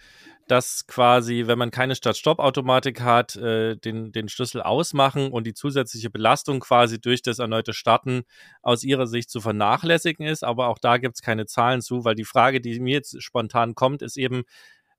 [0.48, 6.10] dass quasi, wenn man keine Start-Stopp-Automatik hat, äh, den, den Schlüssel ausmachen und die zusätzliche
[6.10, 8.24] Belastung quasi durch das erneute Starten
[8.64, 10.43] aus ihrer Sicht zu vernachlässigen ist.
[10.43, 13.76] Aber auch da gibt es keine Zahlen zu, weil die Frage, die mir jetzt spontan
[13.76, 14.43] kommt, ist eben,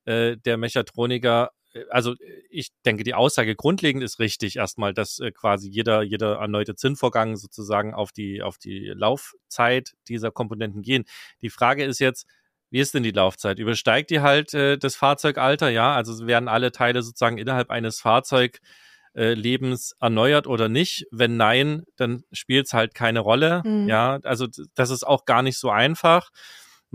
[0.04, 1.50] äh, der Mechatroniker
[1.90, 2.14] also
[2.50, 7.36] ich denke, die Aussage grundlegend ist richtig erstmal, dass äh, quasi jeder, jeder erneute Zinnvorgang
[7.36, 11.04] sozusagen auf die, auf die Laufzeit dieser Komponenten gehen.
[11.42, 12.26] Die Frage ist jetzt,
[12.70, 13.58] wie ist denn die Laufzeit?
[13.58, 15.70] Übersteigt die halt äh, das Fahrzeugalter?
[15.70, 21.06] Ja, also werden alle Teile sozusagen innerhalb eines Fahrzeuglebens äh, erneuert oder nicht?
[21.10, 23.62] Wenn nein, dann spielt es halt keine Rolle.
[23.64, 23.88] Mhm.
[23.88, 26.30] Ja, also das ist auch gar nicht so einfach.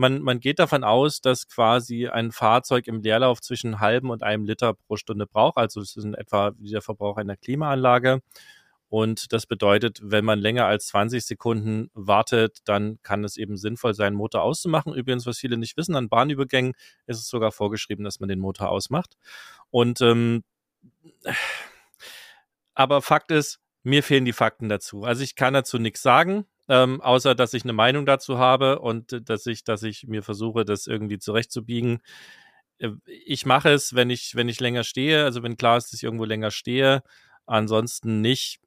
[0.02, 4.45] Man, man geht davon aus, dass quasi ein Fahrzeug im Leerlauf zwischen halben und einem
[4.45, 5.58] Liter pro Stunde braucht.
[5.58, 8.22] Also das ist in etwa wie der Verbrauch einer Klimaanlage.
[8.89, 13.93] Und das bedeutet, wenn man länger als 20 Sekunden wartet, dann kann es eben sinnvoll
[13.93, 14.95] sein, Motor auszumachen.
[14.95, 16.74] Übrigens, was viele nicht wissen, an Bahnübergängen
[17.06, 19.18] ist es sogar vorgeschrieben, dass man den Motor ausmacht.
[19.70, 20.43] Und ähm,
[22.74, 25.04] aber Fakt ist, mir fehlen die Fakten dazu.
[25.04, 29.30] Also ich kann dazu nichts sagen, ähm, außer dass ich eine Meinung dazu habe und
[29.30, 31.99] dass ich, dass ich mir versuche, das irgendwie zurechtzubiegen.
[32.80, 35.93] Äh, ich mache es, wenn ich, wenn ich länger stehe, also wenn klar ist, dass
[35.93, 37.03] ich irgendwo länger stehe.
[37.45, 38.62] Ansonsten nicht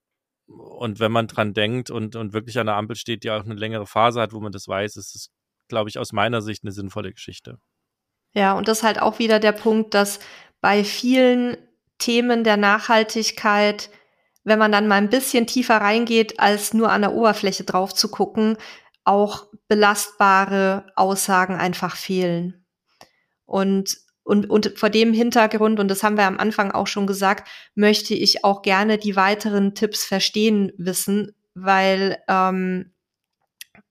[0.46, 3.54] und wenn man dran denkt und, und wirklich an der Ampel steht, die auch eine
[3.54, 5.30] längere Phase hat, wo man das weiß, ist es,
[5.68, 7.58] glaube ich, aus meiner Sicht eine sinnvolle Geschichte.
[8.34, 10.20] Ja, und das ist halt auch wieder der Punkt, dass
[10.60, 11.56] bei vielen
[11.98, 13.90] Themen der Nachhaltigkeit,
[14.44, 18.10] wenn man dann mal ein bisschen tiefer reingeht, als nur an der Oberfläche drauf zu
[18.10, 18.56] gucken,
[19.04, 22.64] auch belastbare Aussagen einfach fehlen.
[23.46, 27.46] Und und, und vor dem Hintergrund, und das haben wir am Anfang auch schon gesagt,
[27.74, 32.94] möchte ich auch gerne die weiteren Tipps verstehen wissen, weil, ähm,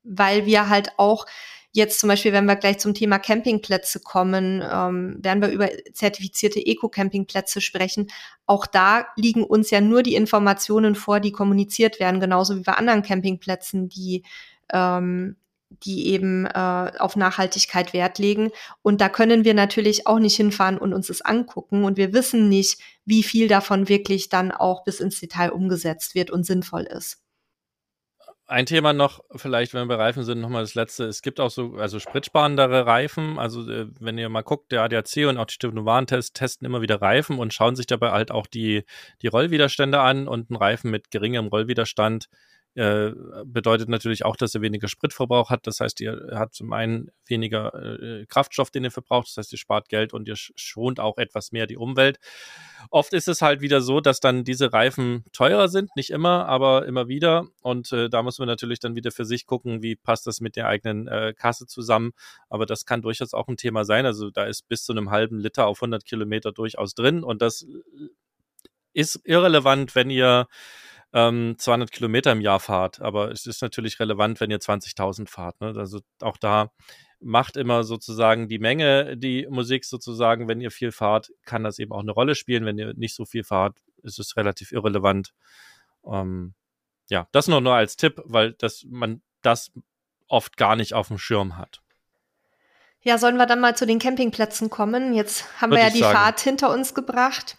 [0.01, 1.27] weil wir halt auch
[1.73, 6.65] jetzt zum Beispiel, wenn wir gleich zum Thema Campingplätze kommen, ähm, werden wir über zertifizierte
[6.65, 8.09] Eco-Campingplätze sprechen.
[8.45, 12.73] Auch da liegen uns ja nur die Informationen vor, die kommuniziert werden, genauso wie bei
[12.73, 14.23] anderen Campingplätzen, die
[14.71, 15.35] ähm,
[15.81, 18.51] die eben äh, auf Nachhaltigkeit Wert legen.
[18.81, 21.83] Und da können wir natürlich auch nicht hinfahren und uns das angucken.
[21.83, 26.31] Und wir wissen nicht, wie viel davon wirklich dann auch bis ins Detail umgesetzt wird
[26.31, 27.22] und sinnvoll ist.
[28.45, 31.05] Ein Thema noch, vielleicht, wenn wir bei Reifen sind, nochmal das letzte.
[31.05, 33.39] Es gibt auch so, also spritsparendere Reifen.
[33.39, 36.81] Also, äh, wenn ihr mal guckt, der ADAC und auch die Stiftung Warentest testen immer
[36.81, 38.83] wieder Reifen und schauen sich dabei halt auch die,
[39.21, 42.27] die Rollwiderstände an und ein Reifen mit geringem Rollwiderstand
[42.75, 43.11] äh,
[43.45, 45.67] bedeutet natürlich auch, dass er weniger Spritverbrauch hat.
[45.67, 49.27] Das heißt, ihr habt zum einen weniger äh, Kraftstoff, den ihr verbraucht.
[49.27, 52.17] Das heißt, ihr spart Geld und ihr schont auch etwas mehr die Umwelt.
[52.89, 55.95] Oft ist es halt wieder so, dass dann diese Reifen teurer sind.
[55.95, 57.45] Nicht immer, aber immer wieder.
[57.61, 60.55] Und äh, da muss man natürlich dann wieder für sich gucken, wie passt das mit
[60.55, 62.13] der eigenen äh, Kasse zusammen.
[62.49, 64.07] Aber das kann durchaus auch ein Thema sein.
[64.07, 67.23] Also da ist bis zu einem halben Liter auf 100 Kilometer durchaus drin.
[67.23, 67.67] Und das
[68.93, 70.47] ist irrelevant, wenn ihr
[71.13, 73.01] ähm, 200 Kilometer im Jahr fahrt.
[73.01, 75.61] Aber es ist natürlich relevant, wenn ihr 20.000 fahrt.
[75.61, 75.73] Ne?
[75.77, 76.71] Also auch da
[77.19, 80.47] macht immer sozusagen die Menge die Musik sozusagen.
[80.47, 82.65] Wenn ihr viel fahrt, kann das eben auch eine Rolle spielen.
[82.65, 85.33] Wenn ihr nicht so viel fahrt, ist es relativ irrelevant.
[86.05, 86.53] Ähm,
[87.09, 89.71] ja, das nur nur als Tipp, weil das, man das
[90.27, 91.81] oft gar nicht auf dem Schirm hat.
[93.01, 95.13] Ja, sollen wir dann mal zu den Campingplätzen kommen?
[95.13, 96.17] Jetzt haben Würde wir ja die sagen.
[96.17, 97.57] Fahrt hinter uns gebracht.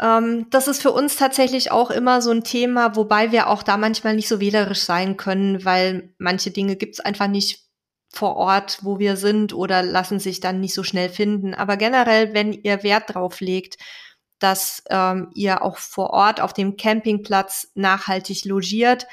[0.00, 3.76] Ähm, das ist für uns tatsächlich auch immer so ein Thema, wobei wir auch da
[3.76, 7.64] manchmal nicht so wählerisch sein können, weil manche Dinge gibt's einfach nicht
[8.12, 11.54] vor Ort, wo wir sind oder lassen sich dann nicht so schnell finden.
[11.54, 13.76] Aber generell, wenn ihr Wert drauf legt,
[14.38, 19.06] dass ähm, ihr auch vor Ort auf dem Campingplatz nachhaltig logiert,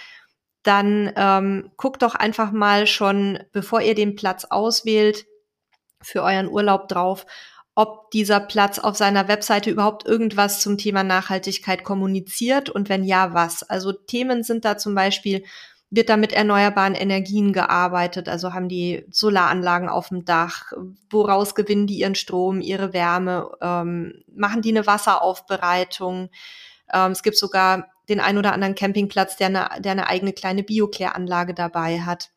[0.64, 5.26] dann ähm, guckt doch einfach mal schon, bevor ihr den Platz auswählt,
[6.02, 7.26] für euren Urlaub drauf,
[7.82, 13.34] ob dieser Platz auf seiner Webseite überhaupt irgendwas zum Thema Nachhaltigkeit kommuniziert und wenn ja,
[13.34, 13.64] was.
[13.64, 15.44] Also Themen sind da zum Beispiel,
[15.90, 20.74] wird da mit erneuerbaren Energien gearbeitet, also haben die Solaranlagen auf dem Dach,
[21.10, 26.30] woraus gewinnen die ihren Strom, ihre Wärme, ähm, machen die eine Wasseraufbereitung.
[26.94, 30.62] Ähm, es gibt sogar den ein oder anderen Campingplatz, der eine, der eine eigene kleine
[30.62, 32.30] Biokläranlage dabei hat.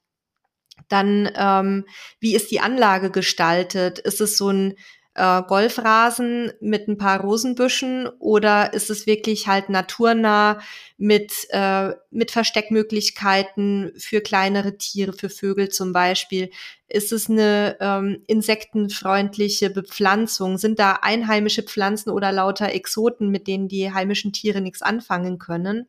[0.89, 1.85] Dann, ähm,
[2.19, 3.99] wie ist die Anlage gestaltet?
[3.99, 4.75] Ist es so ein
[5.15, 10.61] äh, Golfrasen mit ein paar Rosenbüschen oder ist es wirklich halt naturnah
[10.97, 16.51] mit, äh, mit Versteckmöglichkeiten für kleinere Tiere, für Vögel zum Beispiel?
[16.89, 20.59] Ist es eine ähm, insektenfreundliche Bepflanzung?
[20.59, 25.89] Sind da einheimische Pflanzen oder lauter Exoten, mit denen die heimischen Tiere nichts anfangen können?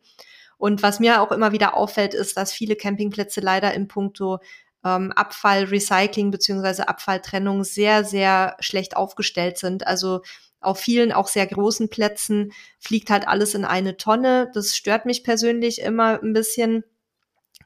[0.58, 4.40] Und was mir auch immer wieder auffällt, ist, dass viele Campingplätze leider im Punkto
[4.86, 9.86] ähm, Abfallrecycling beziehungsweise Abfalltrennung sehr, sehr schlecht aufgestellt sind.
[9.88, 10.22] Also
[10.62, 14.50] auf vielen auch sehr großen Plätzen fliegt halt alles in eine Tonne.
[14.54, 16.84] Das stört mich persönlich immer ein bisschen.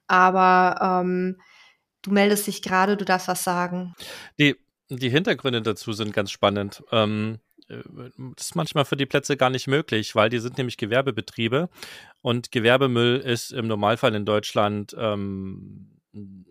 [0.08, 1.40] Aber ähm,
[2.02, 3.94] du meldest dich gerade, du darfst was sagen.
[4.40, 4.56] Die,
[4.90, 6.84] die Hintergründe dazu sind ganz spannend.
[6.92, 7.78] Ähm, äh,
[8.36, 11.70] das ist manchmal für die Plätze gar nicht möglich, weil die sind nämlich Gewerbebetriebe
[12.22, 15.99] und Gewerbemüll ist im Normalfall in Deutschland ähm,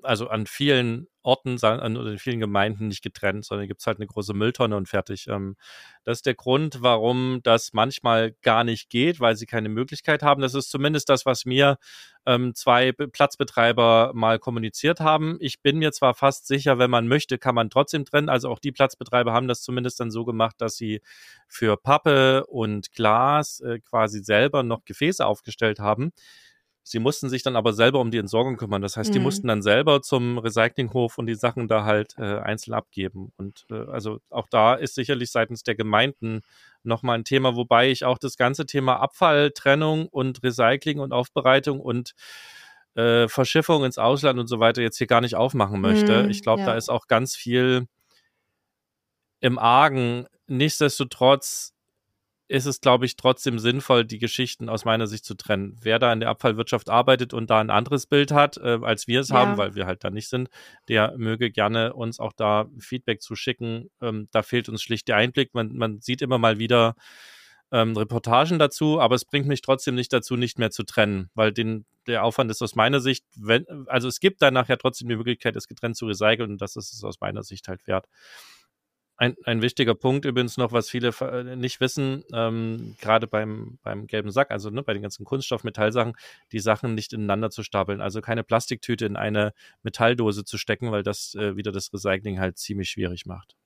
[0.03, 4.07] also an vielen Orten, an in vielen Gemeinden nicht getrennt, sondern gibt es halt eine
[4.07, 5.27] große Mülltonne und fertig.
[5.29, 5.57] Ähm,
[6.05, 10.41] das ist der Grund, warum das manchmal gar nicht geht, weil sie keine Möglichkeit haben.
[10.41, 11.79] Das ist zumindest das, was mir
[12.25, 15.37] ähm, zwei Platzbetreiber mal kommuniziert haben.
[15.41, 18.29] Ich bin mir zwar fast sicher, wenn man möchte, kann man trotzdem trennen.
[18.29, 21.03] Also auch die Platzbetreiber haben das zumindest dann so gemacht, dass sie
[21.49, 26.13] für Pappe und Glas äh, quasi selber noch Gefäße aufgestellt haben.
[26.91, 28.81] Sie mussten sich dann aber selber um die Entsorgung kümmern.
[28.81, 29.15] Das heißt, mhm.
[29.15, 33.33] die mussten dann selber zum Recyclinghof und die Sachen da halt äh, einzeln abgeben.
[33.37, 36.41] Und äh, also auch da ist sicherlich seitens der Gemeinden
[36.83, 42.15] nochmal ein Thema, wobei ich auch das ganze Thema Abfalltrennung und Recycling und Aufbereitung und
[42.95, 46.23] äh, Verschiffung ins Ausland und so weiter jetzt hier gar nicht aufmachen möchte.
[46.23, 46.69] Mhm, ich glaube, ja.
[46.69, 47.87] da ist auch ganz viel
[49.41, 50.27] im Argen.
[50.47, 51.75] Nichtsdestotrotz
[52.49, 55.77] ist es, glaube ich, trotzdem sinnvoll, die Geschichten aus meiner Sicht zu trennen.
[55.81, 59.21] Wer da in der Abfallwirtschaft arbeitet und da ein anderes Bild hat, äh, als wir
[59.21, 59.37] es ja.
[59.37, 60.49] haben, weil wir halt da nicht sind,
[60.89, 63.91] der möge gerne uns auch da Feedback zuschicken.
[64.01, 65.55] Ähm, da fehlt uns schlicht der Einblick.
[65.55, 66.97] Man, man sieht immer mal wieder
[67.71, 71.53] ähm, Reportagen dazu, aber es bringt mich trotzdem nicht dazu, nicht mehr zu trennen, weil
[71.53, 75.17] den, der Aufwand ist aus meiner Sicht, wenn, also es gibt danach ja trotzdem die
[75.17, 78.07] Möglichkeit, es getrennt zu recyceln und das ist es aus meiner Sicht halt wert.
[79.21, 84.07] Ein, ein wichtiger Punkt übrigens noch, was viele äh, nicht wissen, ähm, gerade beim, beim
[84.07, 86.15] gelben Sack, also ne, bei den ganzen Kunststoff-Metallsachen,
[86.53, 88.01] die Sachen nicht ineinander zu stapeln.
[88.01, 89.53] Also keine Plastiktüte in eine
[89.83, 93.57] Metalldose zu stecken, weil das äh, wieder das Recycling halt ziemlich schwierig macht.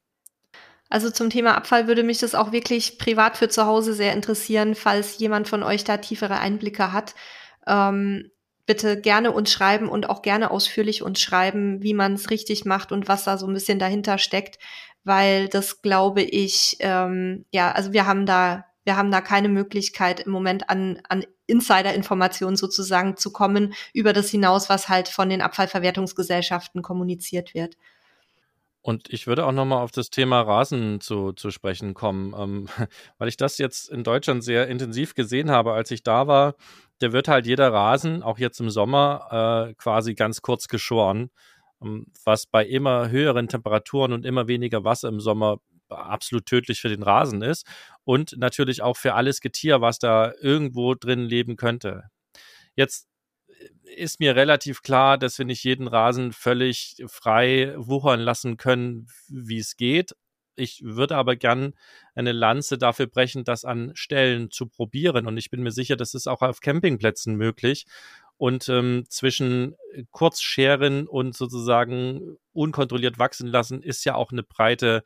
[0.88, 4.74] Also zum Thema Abfall würde mich das auch wirklich privat für zu Hause sehr interessieren,
[4.74, 7.14] falls jemand von euch da tiefere Einblicke hat.
[7.66, 8.30] Ähm,
[8.64, 12.90] bitte gerne uns schreiben und auch gerne ausführlich uns schreiben, wie man es richtig macht
[12.90, 14.58] und was da so ein bisschen dahinter steckt
[15.04, 20.20] weil das glaube ich, ähm, ja, also wir haben da, wir haben da keine Möglichkeit
[20.20, 25.42] im Moment an, an Insider-Informationen sozusagen zu kommen über das hinaus, was halt von den
[25.42, 27.76] Abfallverwertungsgesellschaften kommuniziert wird.
[28.84, 32.68] Und ich würde auch nochmal auf das Thema Rasen zu, zu sprechen kommen, ähm,
[33.18, 36.54] weil ich das jetzt in Deutschland sehr intensiv gesehen habe, als ich da war.
[37.00, 41.30] Der wird halt jeder Rasen, auch jetzt im Sommer, äh, quasi ganz kurz geschoren.
[41.82, 45.58] Ähm, was bei immer höheren Temperaturen und immer weniger Wasser im Sommer
[45.88, 47.66] absolut tödlich für den Rasen ist
[48.04, 52.04] und natürlich auch für alles Getier, was da irgendwo drin leben könnte.
[52.74, 53.08] Jetzt
[53.48, 59.08] äh, ist mir relativ klar, dass wir nicht jeden Rasen völlig frei wuchern lassen können,
[59.28, 60.12] wie es geht.
[60.54, 61.72] Ich würde aber gern
[62.14, 65.26] eine Lanze dafür brechen, das an Stellen zu probieren.
[65.26, 67.86] Und ich bin mir sicher, das ist auch auf Campingplätzen möglich.
[68.36, 69.76] Und ähm, zwischen
[70.10, 75.04] Kurzscheren und sozusagen unkontrolliert wachsen lassen ist ja auch eine breite,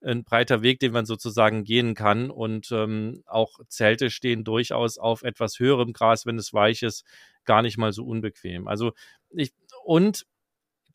[0.00, 2.30] ein breiter Weg, den man sozusagen gehen kann.
[2.30, 7.04] Und ähm, auch Zelte stehen durchaus auf etwas höherem Gras, wenn es weich ist,
[7.44, 8.68] gar nicht mal so unbequem.
[8.68, 8.92] Also
[9.30, 9.52] ich,
[9.84, 10.26] und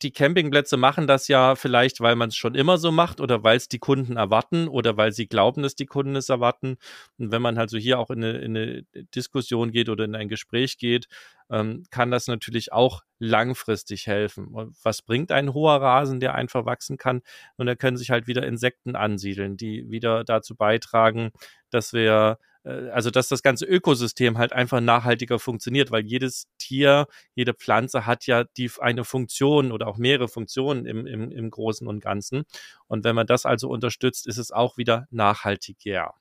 [0.04, 3.56] die Campingplätze machen das ja vielleicht, weil man es schon immer so macht oder weil
[3.56, 6.76] es die Kunden erwarten oder weil sie glauben, dass die Kunden es erwarten.
[7.18, 8.82] Und wenn man halt so hier auch in eine, in eine
[9.14, 11.08] Diskussion geht oder in ein Gespräch geht,
[11.50, 14.48] ähm, kann das natürlich auch langfristig helfen.
[14.82, 17.22] Was bringt ein hoher Rasen, der einfach wachsen kann?
[17.56, 21.32] Und da können sich halt wieder Insekten ansiedeln, die wieder dazu beitragen,
[21.70, 27.52] dass wir also dass das ganze Ökosystem halt einfach nachhaltiger funktioniert, weil jedes Tier, jede
[27.52, 32.00] Pflanze hat ja die eine Funktion oder auch mehrere Funktionen im, im, im Großen und
[32.00, 32.44] Ganzen.
[32.86, 36.14] Und wenn man das also unterstützt, ist es auch wieder nachhaltiger.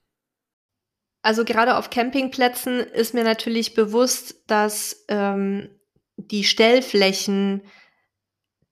[1.21, 5.69] Also gerade auf Campingplätzen ist mir natürlich bewusst, dass ähm,
[6.17, 7.61] die Stellflächen,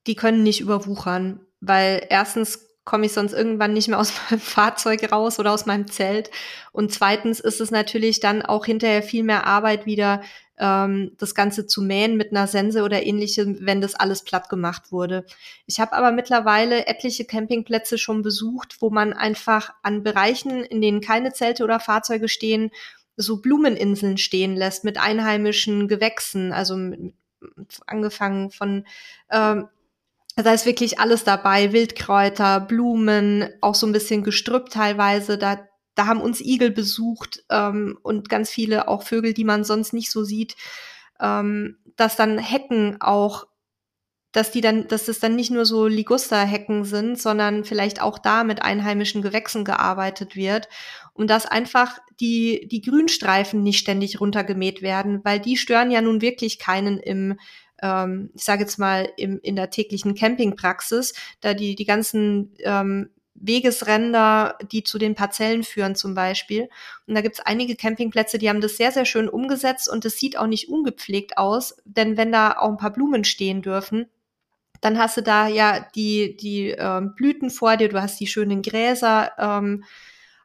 [0.08, 5.12] die können nicht überwuchern, weil erstens komme ich sonst irgendwann nicht mehr aus meinem Fahrzeug
[5.12, 6.32] raus oder aus meinem Zelt.
[6.72, 10.22] Und zweitens ist es natürlich dann auch hinterher viel mehr Arbeit wieder,
[10.58, 14.92] ähm, das Ganze zu mähen mit einer Sense oder ähnlichem, wenn das alles platt gemacht
[14.92, 15.26] wurde.
[15.66, 21.02] Ich habe aber mittlerweile etliche Campingplätze schon besucht, wo man einfach an Bereichen, in denen
[21.02, 22.72] keine Zelte oder Fahrzeuge stehen,
[23.18, 27.14] so Blumeninseln stehen lässt mit einheimischen Gewächsen, also mit,
[27.88, 28.86] angefangen von
[29.32, 29.68] ähm,
[30.42, 35.38] da ist wirklich alles dabei, Wildkräuter, Blumen, auch so ein bisschen Gestrüpp teilweise.
[35.38, 39.94] Da, da haben uns Igel besucht ähm, und ganz viele auch Vögel, die man sonst
[39.94, 40.56] nicht so sieht.
[41.20, 43.48] Ähm, dass dann Hecken auch,
[44.32, 48.44] dass die dann, dass es dann nicht nur so Ligusterhecken sind, sondern vielleicht auch da
[48.44, 50.70] mit einheimischen Gewächsen gearbeitet wird
[51.14, 56.22] und dass einfach die, die Grünstreifen nicht ständig runtergemäht werden, weil die stören ja nun
[56.22, 57.38] wirklich keinen im
[57.82, 63.10] ähm, ich sage jetzt mal, im, in der täglichen Campingpraxis, da die, die ganzen ähm,
[63.34, 66.70] Wegesränder, die zu den Parzellen führen zum Beispiel.
[67.08, 70.18] Und da gibt es einige Campingplätze, die haben das sehr, sehr schön umgesetzt und es
[70.18, 74.08] sieht auch nicht ungepflegt aus, denn wenn da auch ein paar Blumen stehen dürfen,
[74.82, 78.62] dann hast du da ja die, die ähm, Blüten vor dir, du hast die schönen
[78.62, 79.32] Gräser.
[79.38, 79.84] Ähm,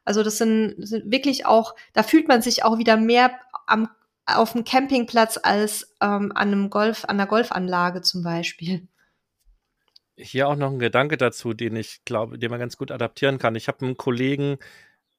[0.05, 3.31] also das sind, sind wirklich auch, da fühlt man sich auch wieder mehr
[3.65, 3.89] am
[4.27, 8.87] auf dem Campingplatz als ähm, an einem Golf, an einer Golfanlage zum Beispiel.
[10.17, 13.55] Hier auch noch ein Gedanke dazu, den ich glaube, den man ganz gut adaptieren kann.
[13.55, 14.57] Ich habe einen Kollegen,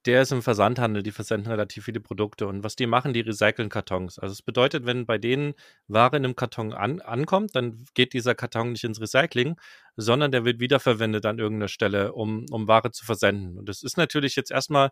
[0.07, 3.69] der ist im Versandhandel, die versenden relativ viele Produkte und was die machen, die recyceln
[3.69, 4.19] Kartons.
[4.19, 5.55] Also es bedeutet, wenn bei denen
[5.87, 9.57] Ware in einem Karton an, ankommt, dann geht dieser Karton nicht ins Recycling,
[9.97, 13.59] sondern der wird wiederverwendet an irgendeiner Stelle, um, um Ware zu versenden.
[13.59, 14.91] Und das ist natürlich jetzt erstmal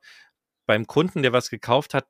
[0.66, 2.06] beim Kunden, der was gekauft hat,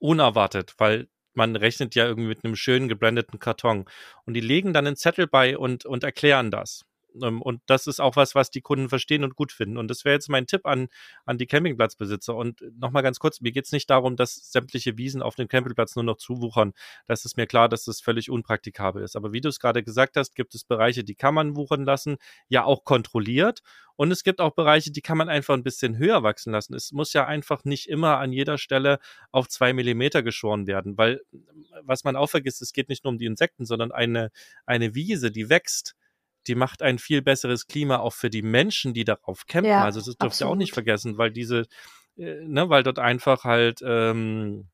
[0.00, 3.84] unerwartet, weil man rechnet ja irgendwie mit einem schönen geblendeten Karton.
[4.24, 6.84] Und die legen dann einen Zettel bei und, und erklären das.
[7.22, 9.76] Ähm, und das ist auch was, was die Kunden verstehen und gut finden.
[9.76, 10.88] Und das wäre jetzt mein Tipp an,
[11.24, 12.34] an die Campingplatzbesitzer.
[12.34, 15.96] Und nochmal ganz kurz, mir geht es nicht darum, dass sämtliche Wiesen auf dem Campingplatz
[15.96, 16.72] nur noch zuwuchern.
[17.06, 19.16] Das ist mir klar, dass das völlig unpraktikabel ist.
[19.16, 22.16] Aber wie du es gerade gesagt hast, gibt es Bereiche, die kann man wuchern lassen,
[22.48, 23.62] ja auch kontrolliert.
[24.00, 26.72] Und es gibt auch Bereiche, die kann man einfach ein bisschen höher wachsen lassen.
[26.72, 28.98] Es muss ja einfach nicht immer an jeder Stelle
[29.30, 31.20] auf zwei Millimeter geschoren werden, weil
[31.82, 34.30] was man auch vergisst, es geht nicht nur um die Insekten, sondern eine,
[34.64, 35.96] eine Wiese, die wächst,
[36.46, 39.70] die macht ein viel besseres Klima auch für die Menschen, die darauf campen.
[39.70, 41.66] Ja, also das dürft ihr auch nicht vergessen, weil diese,
[42.16, 44.68] äh, ne, weil dort einfach halt, ähm,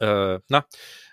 [0.00, 0.66] äh, na,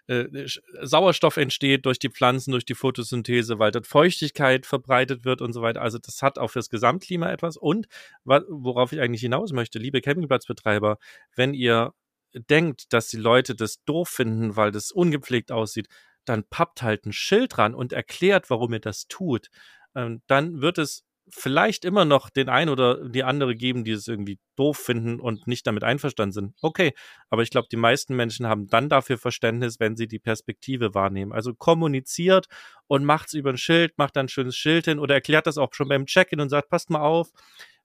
[0.07, 0.47] äh,
[0.81, 5.61] Sauerstoff entsteht durch die Pflanzen, durch die Photosynthese, weil dort Feuchtigkeit verbreitet wird und so
[5.61, 5.81] weiter.
[5.81, 7.57] Also das hat auch fürs Gesamtklima etwas.
[7.57, 7.87] Und
[8.23, 10.99] worauf ich eigentlich hinaus möchte, liebe Campingplatzbetreiber,
[11.35, 11.93] wenn ihr
[12.33, 15.87] denkt, dass die Leute das doof finden, weil das ungepflegt aussieht,
[16.25, 19.49] dann pappt halt ein Schild dran und erklärt, warum ihr das tut.
[19.95, 24.07] Ähm, dann wird es vielleicht immer noch den einen oder die andere geben, die es
[24.07, 26.53] irgendwie doof finden und nicht damit einverstanden sind.
[26.61, 26.93] Okay,
[27.29, 31.33] aber ich glaube, die meisten Menschen haben dann dafür Verständnis, wenn sie die Perspektive wahrnehmen.
[31.33, 32.45] Also kommuniziert
[32.87, 35.73] und macht's über ein Schild, macht dann ein schönes Schild hin oder erklärt das auch
[35.73, 37.31] schon beim Check-in und sagt, passt mal auf,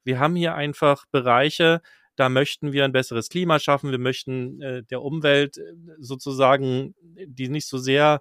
[0.04, 1.80] wir haben hier einfach Bereiche,
[2.16, 3.90] da möchten wir ein besseres Klima schaffen.
[3.90, 5.62] Wir möchten äh, der Umwelt äh,
[5.98, 6.94] sozusagen,
[7.26, 8.20] die nicht so sehr,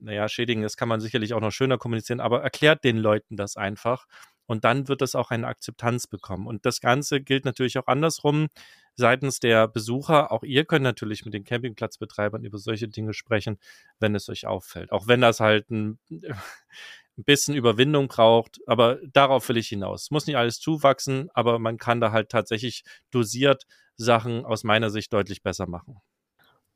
[0.00, 3.56] naja, schädigen, das kann man sicherlich auch noch schöner kommunizieren, aber erklärt den Leuten das
[3.56, 4.06] einfach.
[4.46, 6.46] Und dann wird es auch eine Akzeptanz bekommen.
[6.46, 8.48] Und das Ganze gilt natürlich auch andersrum
[8.96, 10.32] seitens der Besucher.
[10.32, 13.58] Auch ihr könnt natürlich mit den Campingplatzbetreibern über solche Dinge sprechen,
[14.00, 14.92] wenn es euch auffällt.
[14.92, 20.10] Auch wenn das halt ein, ein bisschen Überwindung braucht, aber darauf will ich hinaus.
[20.10, 23.66] Muss nicht alles zuwachsen, aber man kann da halt tatsächlich dosiert
[23.96, 26.00] Sachen aus meiner Sicht deutlich besser machen.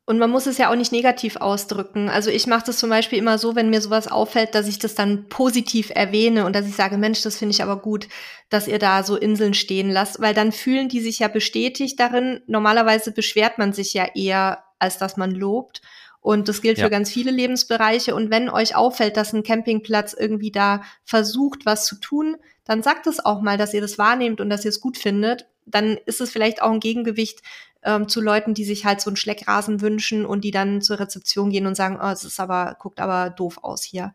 [0.06, 2.08] Und man muss es ja auch nicht negativ ausdrücken.
[2.08, 4.96] Also ich mache das zum Beispiel immer so, wenn mir sowas auffällt, dass ich das
[4.96, 8.08] dann positiv erwähne und dass ich sage, Mensch, das finde ich aber gut,
[8.48, 12.40] dass ihr da so Inseln stehen lasst, weil dann fühlen die sich ja bestätigt darin.
[12.48, 15.80] Normalerweise beschwert man sich ja eher, als dass man lobt.
[16.20, 16.84] Und das gilt ja.
[16.84, 18.14] für ganz viele Lebensbereiche.
[18.14, 23.06] Und wenn euch auffällt, dass ein Campingplatz irgendwie da versucht, was zu tun, dann sagt
[23.06, 25.46] es auch mal, dass ihr das wahrnehmt und dass ihr es gut findet.
[25.66, 27.40] Dann ist es vielleicht auch ein Gegengewicht
[27.82, 31.50] ähm, zu Leuten, die sich halt so einen Schleckrasen wünschen und die dann zur Rezeption
[31.50, 34.14] gehen und sagen, oh, es ist aber, guckt aber doof aus hier.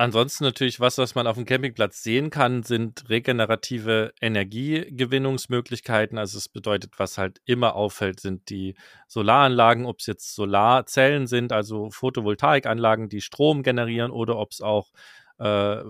[0.00, 6.18] Ansonsten natürlich was, was man auf dem Campingplatz sehen kann, sind regenerative Energiegewinnungsmöglichkeiten.
[6.18, 8.76] Also es bedeutet, was halt immer auffällt, sind die
[9.08, 14.92] Solaranlagen, ob es jetzt Solarzellen sind, also Photovoltaikanlagen, die Strom generieren oder ob es auch
[15.38, 15.82] äh,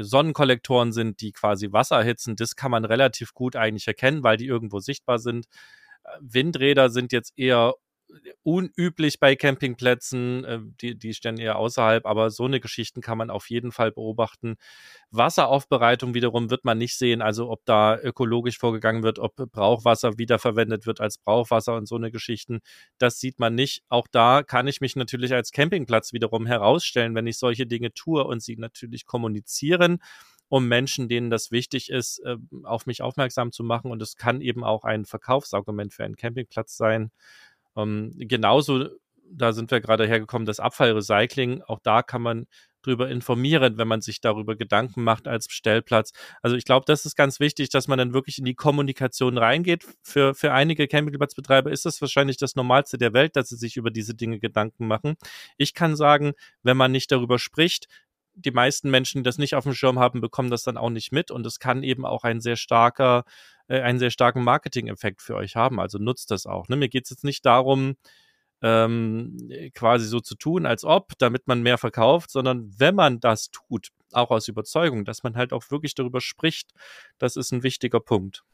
[0.00, 2.36] Sonnenkollektoren sind, die quasi Wasser erhitzen.
[2.36, 5.46] Das kann man relativ gut eigentlich erkennen, weil die irgendwo sichtbar sind.
[6.20, 7.74] Windräder sind jetzt eher
[8.42, 13.30] unüblich bei Campingplätzen, äh, die, die stehen eher außerhalb, aber so eine Geschichten kann man
[13.30, 14.56] auf jeden Fall beobachten.
[15.10, 20.86] Wasseraufbereitung wiederum wird man nicht sehen, also ob da ökologisch vorgegangen wird, ob Brauchwasser wiederverwendet
[20.86, 22.60] wird als Brauchwasser und so eine Geschichten,
[22.98, 23.82] das sieht man nicht.
[23.88, 28.24] Auch da kann ich mich natürlich als Campingplatz wiederum herausstellen, wenn ich solche Dinge tue
[28.24, 29.98] und sie natürlich kommunizieren
[30.48, 33.90] um Menschen, denen das wichtig ist, äh, auf mich aufmerksam zu machen.
[33.90, 37.10] Und es kann eben auch ein Verkaufsargument für einen Campingplatz sein.
[37.76, 38.88] Ähm, genauso,
[39.30, 42.46] da sind wir gerade hergekommen, das Abfallrecycling, auch da kann man
[42.84, 46.12] drüber informieren, wenn man sich darüber Gedanken macht als Stellplatz.
[46.42, 49.86] Also ich glaube, das ist ganz wichtig, dass man dann wirklich in die Kommunikation reingeht.
[50.02, 53.90] Für, für einige Campingplatzbetreiber ist das wahrscheinlich das Normalste der Welt, dass sie sich über
[53.90, 55.14] diese Dinge Gedanken machen.
[55.56, 57.88] Ich kann sagen, wenn man nicht darüber spricht,
[58.34, 61.12] die meisten Menschen, die das nicht auf dem Schirm haben, bekommen das dann auch nicht
[61.12, 63.24] mit und es kann eben auch ein sehr starker
[63.68, 65.80] äh, einen sehr starken Marketing-Effekt für euch haben.
[65.80, 66.68] Also nutzt das auch.
[66.68, 66.76] Ne?
[66.76, 67.96] Mir geht es jetzt nicht darum,
[68.62, 73.50] ähm, quasi so zu tun, als ob, damit man mehr verkauft, sondern wenn man das
[73.50, 76.72] tut, auch aus Überzeugung, dass man halt auch wirklich darüber spricht,
[77.18, 78.44] das ist ein wichtiger Punkt.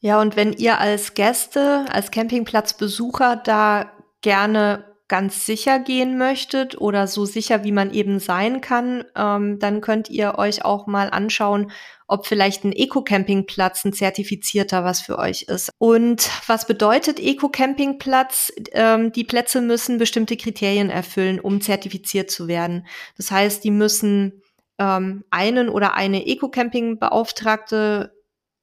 [0.00, 7.06] Ja, und wenn ihr als Gäste, als Campingplatzbesucher da gerne ganz sicher gehen möchtet oder
[7.06, 11.70] so sicher, wie man eben sein kann, ähm, dann könnt ihr euch auch mal anschauen,
[12.08, 15.70] ob vielleicht ein Eco-Campingplatz ein zertifizierter was für euch ist.
[15.78, 18.52] Und was bedeutet Eco-Campingplatz?
[18.72, 22.86] Ähm, die Plätze müssen bestimmte Kriterien erfüllen, um zertifiziert zu werden.
[23.16, 24.42] Das heißt, die müssen
[24.78, 28.12] ähm, einen oder eine Eco-Camping-Beauftragte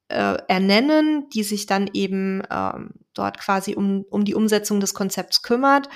[0.10, 5.42] äh, ernennen, die sich dann eben ähm, dort quasi um, um die Umsetzung des Konzepts
[5.42, 5.90] kümmert.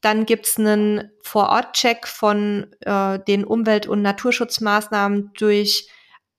[0.00, 5.88] Dann gibt's einen Vor-Ort-Check von äh, den Umwelt- und Naturschutzmaßnahmen durch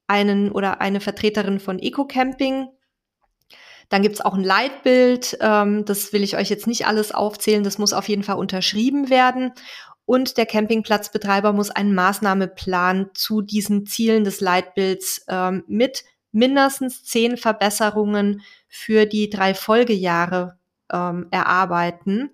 [0.08, 2.68] einen oder eine Vertreterin von Eco-Camping.
[3.90, 5.38] Dann gibt's auch ein Leitbild.
[5.42, 7.64] Ähm, das will ich euch jetzt nicht alles aufzählen.
[7.64, 9.52] Das muss auf jeden Fall unterschrieben werden.
[10.06, 17.36] Und der Campingplatzbetreiber muss einen Maßnahmeplan zu diesen Zielen des Leitbilds ähm, mit mindestens zehn
[17.36, 20.58] Verbesserungen für die drei Folgejahre
[20.92, 22.32] ähm, erarbeiten.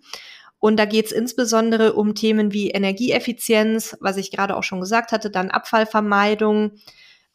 [0.64, 5.12] Und da geht es insbesondere um Themen wie Energieeffizienz, was ich gerade auch schon gesagt
[5.12, 6.72] hatte, dann Abfallvermeidung,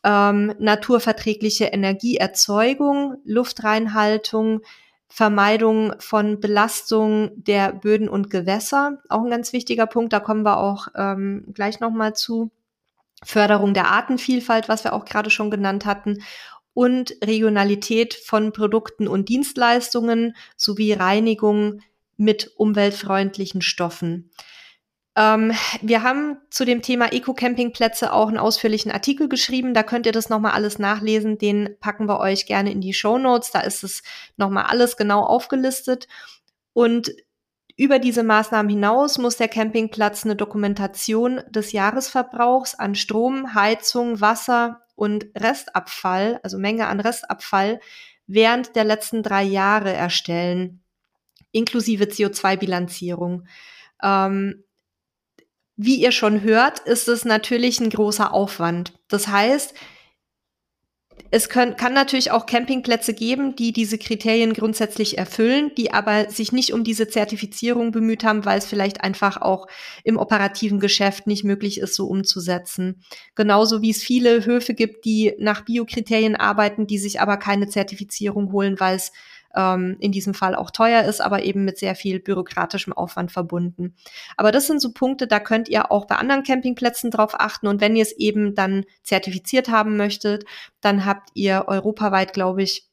[0.02, 4.62] ähm, naturverträgliche Energieerzeugung, Luftreinhaltung,
[5.08, 10.56] Vermeidung von Belastung der Böden und Gewässer, auch ein ganz wichtiger Punkt, da kommen wir
[10.56, 12.50] auch ähm, gleich nochmal zu.
[13.22, 16.22] Förderung der Artenvielfalt, was wir auch gerade schon genannt hatten,
[16.72, 21.80] und Regionalität von Produkten und Dienstleistungen sowie Reinigung
[22.18, 24.30] mit umweltfreundlichen Stoffen.
[25.16, 29.72] Ähm, wir haben zu dem Thema Eco-Campingplätze auch einen ausführlichen Artikel geschrieben.
[29.72, 31.38] Da könnt ihr das nochmal alles nachlesen.
[31.38, 33.50] Den packen wir euch gerne in die Show Notes.
[33.50, 34.02] Da ist es
[34.36, 36.06] nochmal alles genau aufgelistet.
[36.72, 37.12] Und
[37.76, 44.82] über diese Maßnahmen hinaus muss der Campingplatz eine Dokumentation des Jahresverbrauchs an Strom, Heizung, Wasser
[44.94, 47.80] und Restabfall, also Menge an Restabfall,
[48.26, 50.82] während der letzten drei Jahre erstellen
[51.52, 53.46] inklusive CO2-Bilanzierung.
[54.02, 54.64] Ähm,
[55.76, 58.94] wie ihr schon hört, ist es natürlich ein großer Aufwand.
[59.08, 59.74] Das heißt,
[61.30, 66.52] es können, kann natürlich auch Campingplätze geben, die diese Kriterien grundsätzlich erfüllen, die aber sich
[66.52, 69.66] nicht um diese Zertifizierung bemüht haben, weil es vielleicht einfach auch
[70.04, 73.02] im operativen Geschäft nicht möglich ist, so umzusetzen.
[73.34, 78.50] Genauso wie es viele Höfe gibt, die nach Biokriterien arbeiten, die sich aber keine Zertifizierung
[78.52, 79.12] holen, weil es
[79.54, 83.94] ähm, in diesem Fall auch teuer ist, aber eben mit sehr viel bürokratischem Aufwand verbunden.
[84.36, 87.66] Aber das sind so Punkte, da könnt ihr auch bei anderen Campingplätzen drauf achten.
[87.66, 90.44] Und wenn ihr es eben dann zertifiziert haben möchtet,
[90.80, 92.88] dann habt ihr europaweit, glaube ich,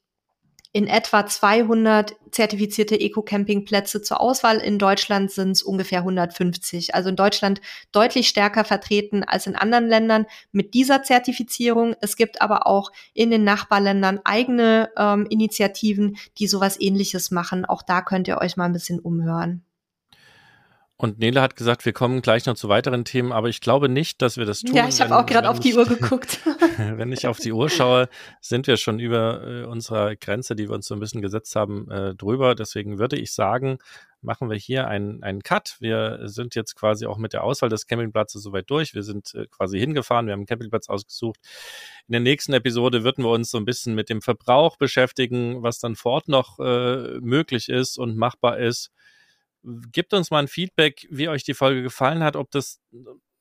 [0.75, 4.57] in etwa 200 zertifizierte Eco-Campingplätze zur Auswahl.
[4.57, 6.93] In Deutschland sind es ungefähr 150.
[6.93, 7.61] Also in Deutschland
[7.93, 11.95] deutlich stärker vertreten als in anderen Ländern mit dieser Zertifizierung.
[12.01, 17.63] Es gibt aber auch in den Nachbarländern eigene ähm, Initiativen, die sowas ähnliches machen.
[17.63, 19.63] Auch da könnt ihr euch mal ein bisschen umhören.
[20.97, 24.21] Und Nele hat gesagt, wir kommen gleich noch zu weiteren Themen, aber ich glaube nicht,
[24.21, 24.75] dass wir das tun.
[24.75, 26.39] Ja, ich habe auch gerade auf die Uhr geguckt.
[26.77, 28.07] wenn ich auf die Uhr schaue,
[28.39, 31.91] sind wir schon über äh, unserer Grenze, die wir uns so ein bisschen gesetzt haben,
[31.91, 32.55] äh, drüber.
[32.55, 33.79] Deswegen würde ich sagen,
[34.21, 35.75] machen wir hier einen, einen Cut.
[35.81, 38.95] Wir sind jetzt quasi auch mit der Auswahl des Campingplatzes soweit durch.
[38.95, 41.41] Wir sind äh, quasi hingefahren, wir haben einen Campingplatz ausgesucht.
[42.07, 45.79] In der nächsten Episode würden wir uns so ein bisschen mit dem Verbrauch beschäftigen, was
[45.79, 48.91] dann vor Ort noch äh, möglich ist und machbar ist
[49.91, 52.79] gebt uns mal ein Feedback, wie euch die Folge gefallen hat, ob das,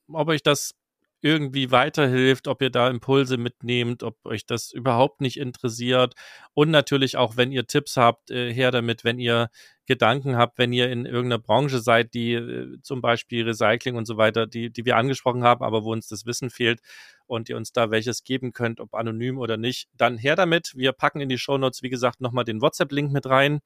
[0.07, 0.75] ob euch das
[1.21, 6.13] irgendwie weiterhilft, ob ihr da Impulse mitnehmt, ob euch das überhaupt nicht interessiert.
[6.53, 9.49] Und natürlich auch, wenn ihr Tipps habt, äh, her damit, wenn ihr
[9.87, 14.17] Gedanken habt, wenn ihr in irgendeiner Branche seid, die äh, zum Beispiel Recycling und so
[14.17, 16.81] weiter, die, die wir angesprochen haben, aber wo uns das Wissen fehlt
[17.25, 20.73] und ihr uns da welches geben könnt, ob anonym oder nicht, dann her damit.
[20.75, 23.61] Wir packen in die Shownotes, wie gesagt, nochmal den WhatsApp-Link mit rein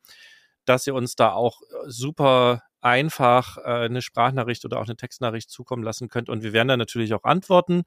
[0.66, 5.50] dass ihr uns da auch äh, super einfach äh, eine Sprachnachricht oder auch eine Textnachricht
[5.50, 6.30] zukommen lassen könnt.
[6.30, 7.84] Und wir werden da natürlich auch antworten.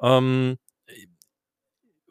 [0.00, 0.58] Ähm,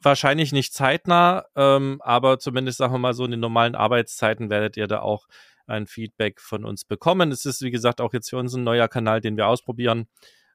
[0.01, 4.77] wahrscheinlich nicht zeitnah, ähm, aber zumindest sagen wir mal so in den normalen Arbeitszeiten werdet
[4.77, 5.27] ihr da auch
[5.65, 7.31] ein Feedback von uns bekommen.
[7.31, 10.07] Es ist, wie gesagt, auch jetzt für uns ein neuer Kanal, den wir ausprobieren.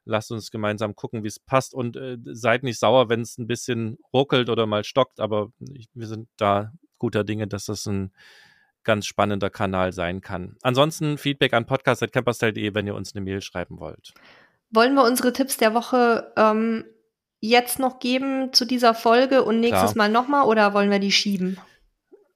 [0.05, 3.47] Lasst uns gemeinsam gucken, wie es passt und äh, seid nicht sauer, wenn es ein
[3.47, 8.11] bisschen ruckelt oder mal stockt, aber ich, wir sind da guter Dinge, dass das ein
[8.89, 10.57] ganz spannender Kanal sein kann.
[10.63, 14.15] Ansonsten Feedback an podcast.camperstyle.de, wenn ihr uns eine Mail schreiben wollt.
[14.71, 16.85] Wollen wir unsere Tipps der Woche ähm,
[17.39, 20.07] jetzt noch geben zu dieser Folge und nächstes Klar.
[20.07, 21.59] Mal nochmal oder wollen wir die schieben?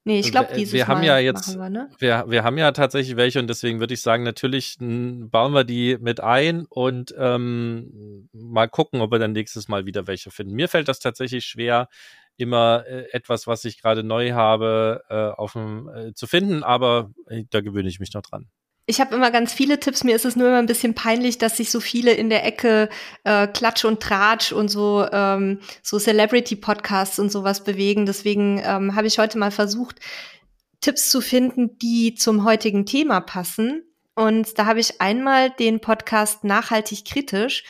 [0.06, 1.90] Nee, ich glaube, dieses wir haben Mal ja jetzt, wir, ne?
[1.98, 5.98] wir, wir haben ja tatsächlich welche und deswegen würde ich sagen, natürlich bauen wir die
[6.00, 10.54] mit ein und ähm, mal gucken, ob wir dann nächstes Mal wieder welche finden.
[10.54, 11.88] Mir fällt das tatsächlich schwer,
[12.44, 17.12] immer äh, etwas, was ich gerade neu habe, äh, auf dem, äh, zu finden, aber
[17.50, 18.48] da gewöhne ich mich noch dran.
[18.86, 20.04] Ich habe immer ganz viele Tipps.
[20.04, 22.90] Mir ist es nur immer ein bisschen peinlich, dass sich so viele in der Ecke
[23.24, 28.06] äh, Klatsch und Tratsch und so ähm, so Celebrity-Podcasts und sowas bewegen.
[28.06, 30.00] Deswegen ähm, habe ich heute mal versucht,
[30.82, 33.84] Tipps zu finden, die zum heutigen Thema passen.
[34.16, 37.64] Und da habe ich einmal den Podcast Nachhaltig kritisch.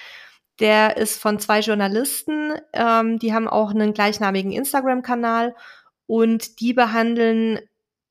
[0.60, 5.56] Der ist von zwei Journalisten, ähm, die haben auch einen gleichnamigen Instagram-Kanal
[6.06, 7.60] und die behandeln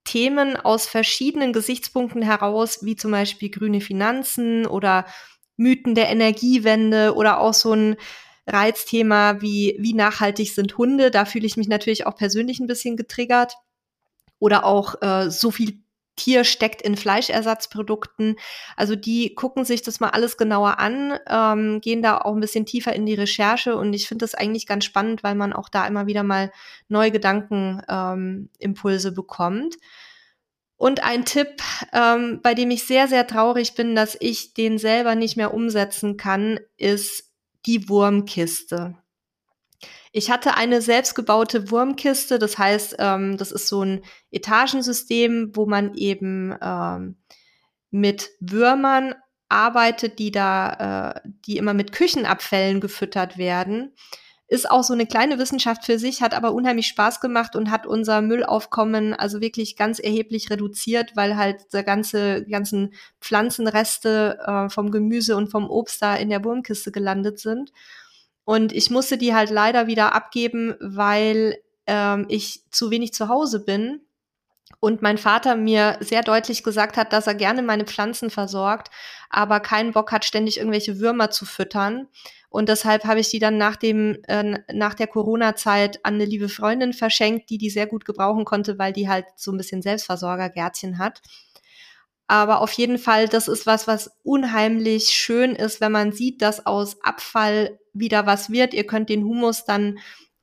[0.04, 5.06] Themen aus verschiedenen Gesichtspunkten heraus, wie zum Beispiel grüne Finanzen oder
[5.56, 7.96] Mythen der Energiewende oder auch so ein
[8.46, 11.10] Reizthema wie, wie nachhaltig sind Hunde.
[11.10, 13.54] Da fühle ich mich natürlich auch persönlich ein bisschen getriggert.
[14.40, 15.81] Oder auch äh, so viel
[16.16, 18.36] Tier steckt in Fleischersatzprodukten.
[18.76, 22.66] Also die gucken sich das mal alles genauer an, ähm, gehen da auch ein bisschen
[22.66, 25.86] tiefer in die Recherche und ich finde das eigentlich ganz spannend, weil man auch da
[25.86, 26.52] immer wieder mal
[26.88, 29.76] neue Gedankenimpulse ähm, bekommt.
[30.76, 35.14] Und ein Tipp, ähm, bei dem ich sehr, sehr traurig bin, dass ich den selber
[35.14, 37.30] nicht mehr umsetzen kann, ist
[37.66, 38.96] die Wurmkiste.
[40.14, 45.94] Ich hatte eine selbstgebaute Wurmkiste, das heißt, ähm, das ist so ein Etagensystem, wo man
[45.94, 47.16] eben ähm,
[47.90, 49.14] mit Würmern
[49.48, 53.94] arbeitet, die da, äh, die immer mit Küchenabfällen gefüttert werden.
[54.48, 57.86] Ist auch so eine kleine Wissenschaft für sich, hat aber unheimlich Spaß gemacht und hat
[57.86, 64.90] unser Müllaufkommen also wirklich ganz erheblich reduziert, weil halt der ganze, ganzen Pflanzenreste äh, vom
[64.90, 67.72] Gemüse und vom Obst da in der Wurmkiste gelandet sind.
[68.44, 73.64] Und ich musste die halt leider wieder abgeben, weil ähm, ich zu wenig zu Hause
[73.64, 74.00] bin.
[74.80, 78.90] Und mein Vater mir sehr deutlich gesagt hat, dass er gerne meine Pflanzen versorgt,
[79.30, 82.08] aber keinen Bock hat, ständig irgendwelche Würmer zu füttern.
[82.48, 86.48] Und deshalb habe ich die dann nach dem äh, nach der Corona-Zeit an eine liebe
[86.48, 90.98] Freundin verschenkt, die die sehr gut gebrauchen konnte, weil die halt so ein bisschen Selbstversorgergärtchen
[90.98, 91.22] hat.
[92.26, 96.64] Aber auf jeden Fall, das ist was, was unheimlich schön ist, wenn man sieht, dass
[96.66, 98.74] aus Abfall wieder was wird.
[98.74, 99.98] Ihr könnt den Humus dann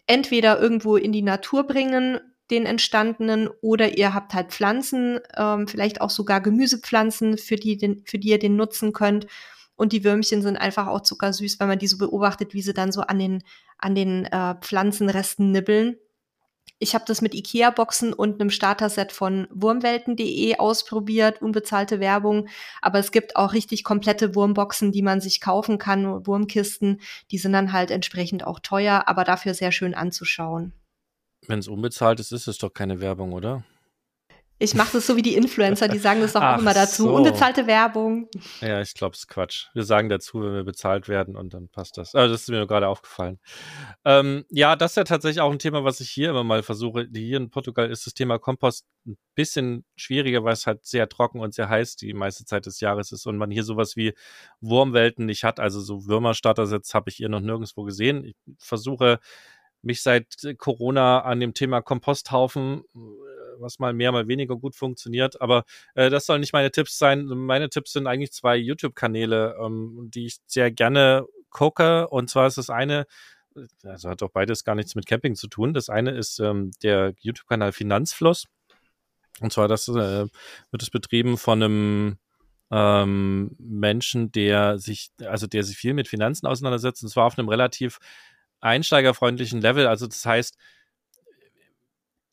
[0.05, 2.19] entweder irgendwo in die Natur bringen,
[2.51, 8.03] den entstandenen, oder ihr habt halt Pflanzen, ähm, vielleicht auch sogar Gemüsepflanzen, für die, den,
[8.05, 9.27] für die ihr den nutzen könnt.
[9.75, 12.91] Und die Würmchen sind einfach auch zuckersüß, wenn man die so beobachtet, wie sie dann
[12.91, 13.43] so an den,
[13.77, 15.97] an den äh, Pflanzenresten nibbeln.
[16.81, 22.47] Ich habe das mit IKEA-Boxen und einem Starter-Set von wurmwelten.de ausprobiert, unbezahlte Werbung.
[22.81, 27.01] Aber es gibt auch richtig komplette Wurmboxen, die man sich kaufen kann, Wurmkisten.
[27.31, 30.71] Die sind dann halt entsprechend auch teuer, aber dafür sehr schön anzuschauen.
[31.47, 33.65] Wenn es unbezahlt ist, ist es doch keine Werbung, oder?
[34.61, 37.03] Ich mache das so wie die Influencer, die sagen das auch, auch immer dazu.
[37.03, 37.15] So.
[37.15, 38.27] Unbezahlte Werbung.
[38.59, 39.67] Ja, ich glaube, es ist Quatsch.
[39.73, 42.13] Wir sagen dazu, wenn wir bezahlt werden und dann passt das.
[42.13, 43.39] Also das ist mir gerade aufgefallen.
[44.03, 47.07] Ähm, ja, das ist ja tatsächlich auch ein Thema, was ich hier immer mal versuche.
[47.13, 51.39] Hier in Portugal ist das Thema Kompost ein bisschen schwieriger, weil es halt sehr trocken
[51.39, 54.13] und sehr heiß die meiste Zeit des Jahres ist und man hier sowas wie
[54.59, 55.61] Wurmwelten nicht hat.
[55.61, 58.25] Also so Würmerstartersitz habe ich hier noch nirgendwo gesehen.
[58.25, 59.19] Ich versuche
[59.81, 60.25] mich seit
[60.57, 62.83] Corona an dem Thema Komposthaufen
[63.59, 65.41] was mal mehr, mal weniger gut funktioniert.
[65.41, 65.63] Aber
[65.95, 67.25] äh, das sollen nicht meine Tipps sein.
[67.25, 72.07] Meine Tipps sind eigentlich zwei YouTube-Kanäle, ähm, die ich sehr gerne gucke.
[72.07, 73.05] Und zwar ist das eine,
[73.83, 75.73] also hat auch beides gar nichts mit Camping zu tun.
[75.73, 78.45] Das eine ist ähm, der YouTube-Kanal Finanzfluss.
[79.41, 80.27] Und zwar das äh,
[80.71, 82.17] wird es betrieben von einem
[82.71, 87.49] ähm, Menschen, der sich, also der sich viel mit Finanzen auseinandersetzt, und zwar auf einem
[87.49, 87.99] relativ
[88.61, 89.87] einsteigerfreundlichen Level.
[89.87, 90.57] Also das heißt,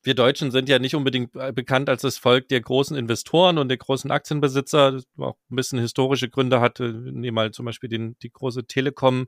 [0.07, 3.69] wir Deutschen sind ja nicht unbedingt äh, bekannt als das Volk der großen Investoren und
[3.69, 6.93] der großen Aktienbesitzer, das auch ein bisschen historische Gründe hatte.
[6.93, 9.27] Nehmen mal zum Beispiel den, die große Telekom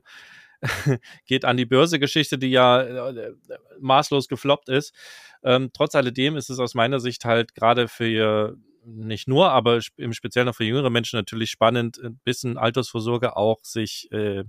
[1.25, 3.33] geht an die Börse-Geschichte, die ja äh,
[3.79, 4.95] maßlos gefloppt ist.
[5.43, 10.13] Ähm, trotz alledem ist es aus meiner Sicht halt gerade für nicht nur, aber im
[10.13, 14.45] Speziellen auch für jüngere Menschen natürlich spannend, ein bisschen Altersvorsorge auch sich äh,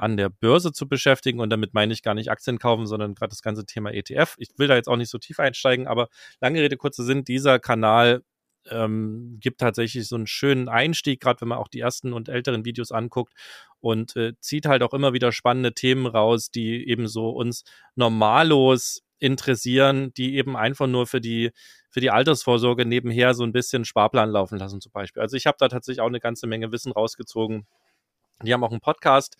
[0.00, 1.40] an der Börse zu beschäftigen.
[1.40, 4.36] Und damit meine ich gar nicht Aktien kaufen, sondern gerade das ganze Thema ETF.
[4.38, 6.08] Ich will da jetzt auch nicht so tief einsteigen, aber
[6.40, 8.22] lange Rede, kurzer Sinn, dieser Kanal
[8.68, 12.64] ähm, gibt tatsächlich so einen schönen Einstieg, gerade wenn man auch die ersten und älteren
[12.64, 13.32] Videos anguckt
[13.80, 19.02] und äh, zieht halt auch immer wieder spannende Themen raus, die eben so uns normallos
[19.18, 21.50] interessieren, die eben einfach nur für die
[21.90, 25.22] für die Altersvorsorge nebenher so ein bisschen Sparplan laufen lassen zum Beispiel.
[25.22, 27.66] Also ich habe da tatsächlich auch eine ganze Menge Wissen rausgezogen.
[28.42, 29.36] Die haben auch einen Podcast,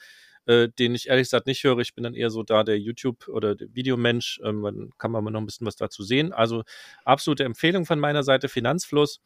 [0.47, 1.78] äh, den ich ehrlich gesagt nicht höre.
[1.78, 4.41] Ich bin dann eher so da der YouTube- oder der Videomensch.
[4.45, 6.32] Ähm, dann kann man mal noch ein bisschen was dazu sehen.
[6.32, 6.64] Also
[7.05, 9.20] absolute Empfehlung von meiner Seite, Finanzfluss.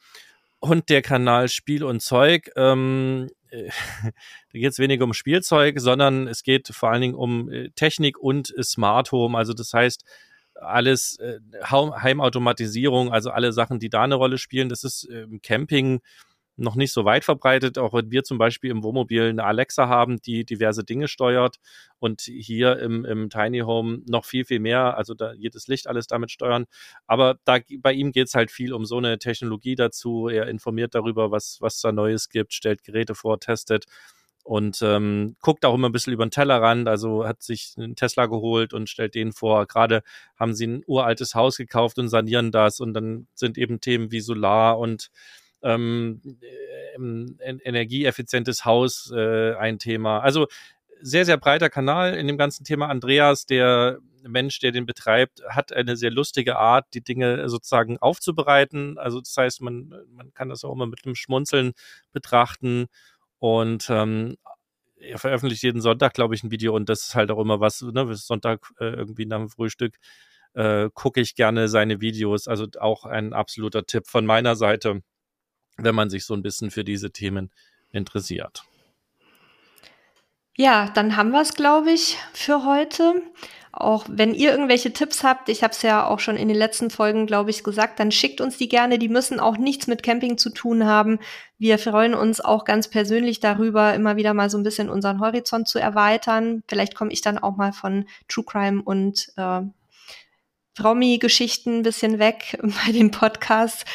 [0.60, 2.50] Und der Kanal Spiel und Zeug.
[2.56, 3.68] Ähm, äh,
[4.02, 8.18] da geht es weniger um Spielzeug, sondern es geht vor allen Dingen um äh, Technik
[8.18, 9.36] und Smart Home.
[9.36, 10.04] Also das heißt,
[10.54, 14.68] alles äh, Heimautomatisierung, also alle Sachen, die da eine Rolle spielen.
[14.68, 16.00] Das ist im Camping
[16.56, 20.20] noch nicht so weit verbreitet, auch wenn wir zum Beispiel im Wohnmobil eine Alexa haben,
[20.20, 21.56] die diverse Dinge steuert
[21.98, 26.06] und hier im, im Tiny Home noch viel, viel mehr, also da jedes Licht alles
[26.06, 26.66] damit steuern.
[27.06, 30.28] Aber da, bei ihm geht es halt viel um so eine Technologie dazu.
[30.28, 33.86] Er informiert darüber, was, was da Neues gibt, stellt Geräte vor, testet
[34.44, 38.26] und ähm, guckt auch immer ein bisschen über den Tellerrand, also hat sich einen Tesla
[38.26, 39.66] geholt und stellt den vor.
[39.66, 40.02] Gerade
[40.38, 44.20] haben sie ein uraltes Haus gekauft und sanieren das und dann sind eben Themen wie
[44.20, 45.10] Solar und
[45.64, 46.20] ähm,
[47.64, 50.20] energieeffizientes Haus äh, ein Thema.
[50.20, 50.46] Also
[51.00, 52.88] sehr, sehr breiter Kanal in dem ganzen Thema.
[52.88, 58.98] Andreas, der Mensch, der den betreibt, hat eine sehr lustige Art, die Dinge sozusagen aufzubereiten.
[58.98, 61.72] Also das heißt, man, man kann das auch immer mit einem Schmunzeln
[62.12, 62.86] betrachten.
[63.38, 64.36] Und ähm,
[64.96, 67.82] er veröffentlicht jeden Sonntag, glaube ich, ein Video und das ist halt auch immer was,
[67.82, 69.98] ne, Sonntag äh, irgendwie nach dem Frühstück
[70.54, 72.48] äh, gucke ich gerne seine Videos.
[72.48, 75.02] Also auch ein absoluter Tipp von meiner Seite
[75.76, 77.50] wenn man sich so ein bisschen für diese Themen
[77.92, 78.64] interessiert.
[80.56, 83.14] Ja, dann haben wir es, glaube ich, für heute.
[83.72, 86.90] Auch wenn ihr irgendwelche Tipps habt, ich habe es ja auch schon in den letzten
[86.90, 89.00] Folgen, glaube ich, gesagt, dann schickt uns die gerne.
[89.00, 91.18] Die müssen auch nichts mit Camping zu tun haben.
[91.58, 95.66] Wir freuen uns auch ganz persönlich darüber, immer wieder mal so ein bisschen unseren Horizont
[95.66, 96.62] zu erweitern.
[96.68, 99.62] Vielleicht komme ich dann auch mal von True Crime und äh,
[100.76, 103.86] Promi-Geschichten ein bisschen weg bei dem Podcast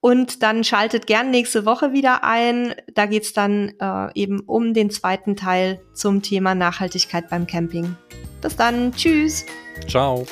[0.00, 2.74] und dann schaltet gern nächste Woche wieder ein.
[2.94, 7.96] Da geht's dann äh, eben um den zweiten Teil zum Thema Nachhaltigkeit beim Camping.
[8.40, 8.92] Bis dann.
[8.92, 9.44] Tschüss.
[9.88, 10.26] Ciao.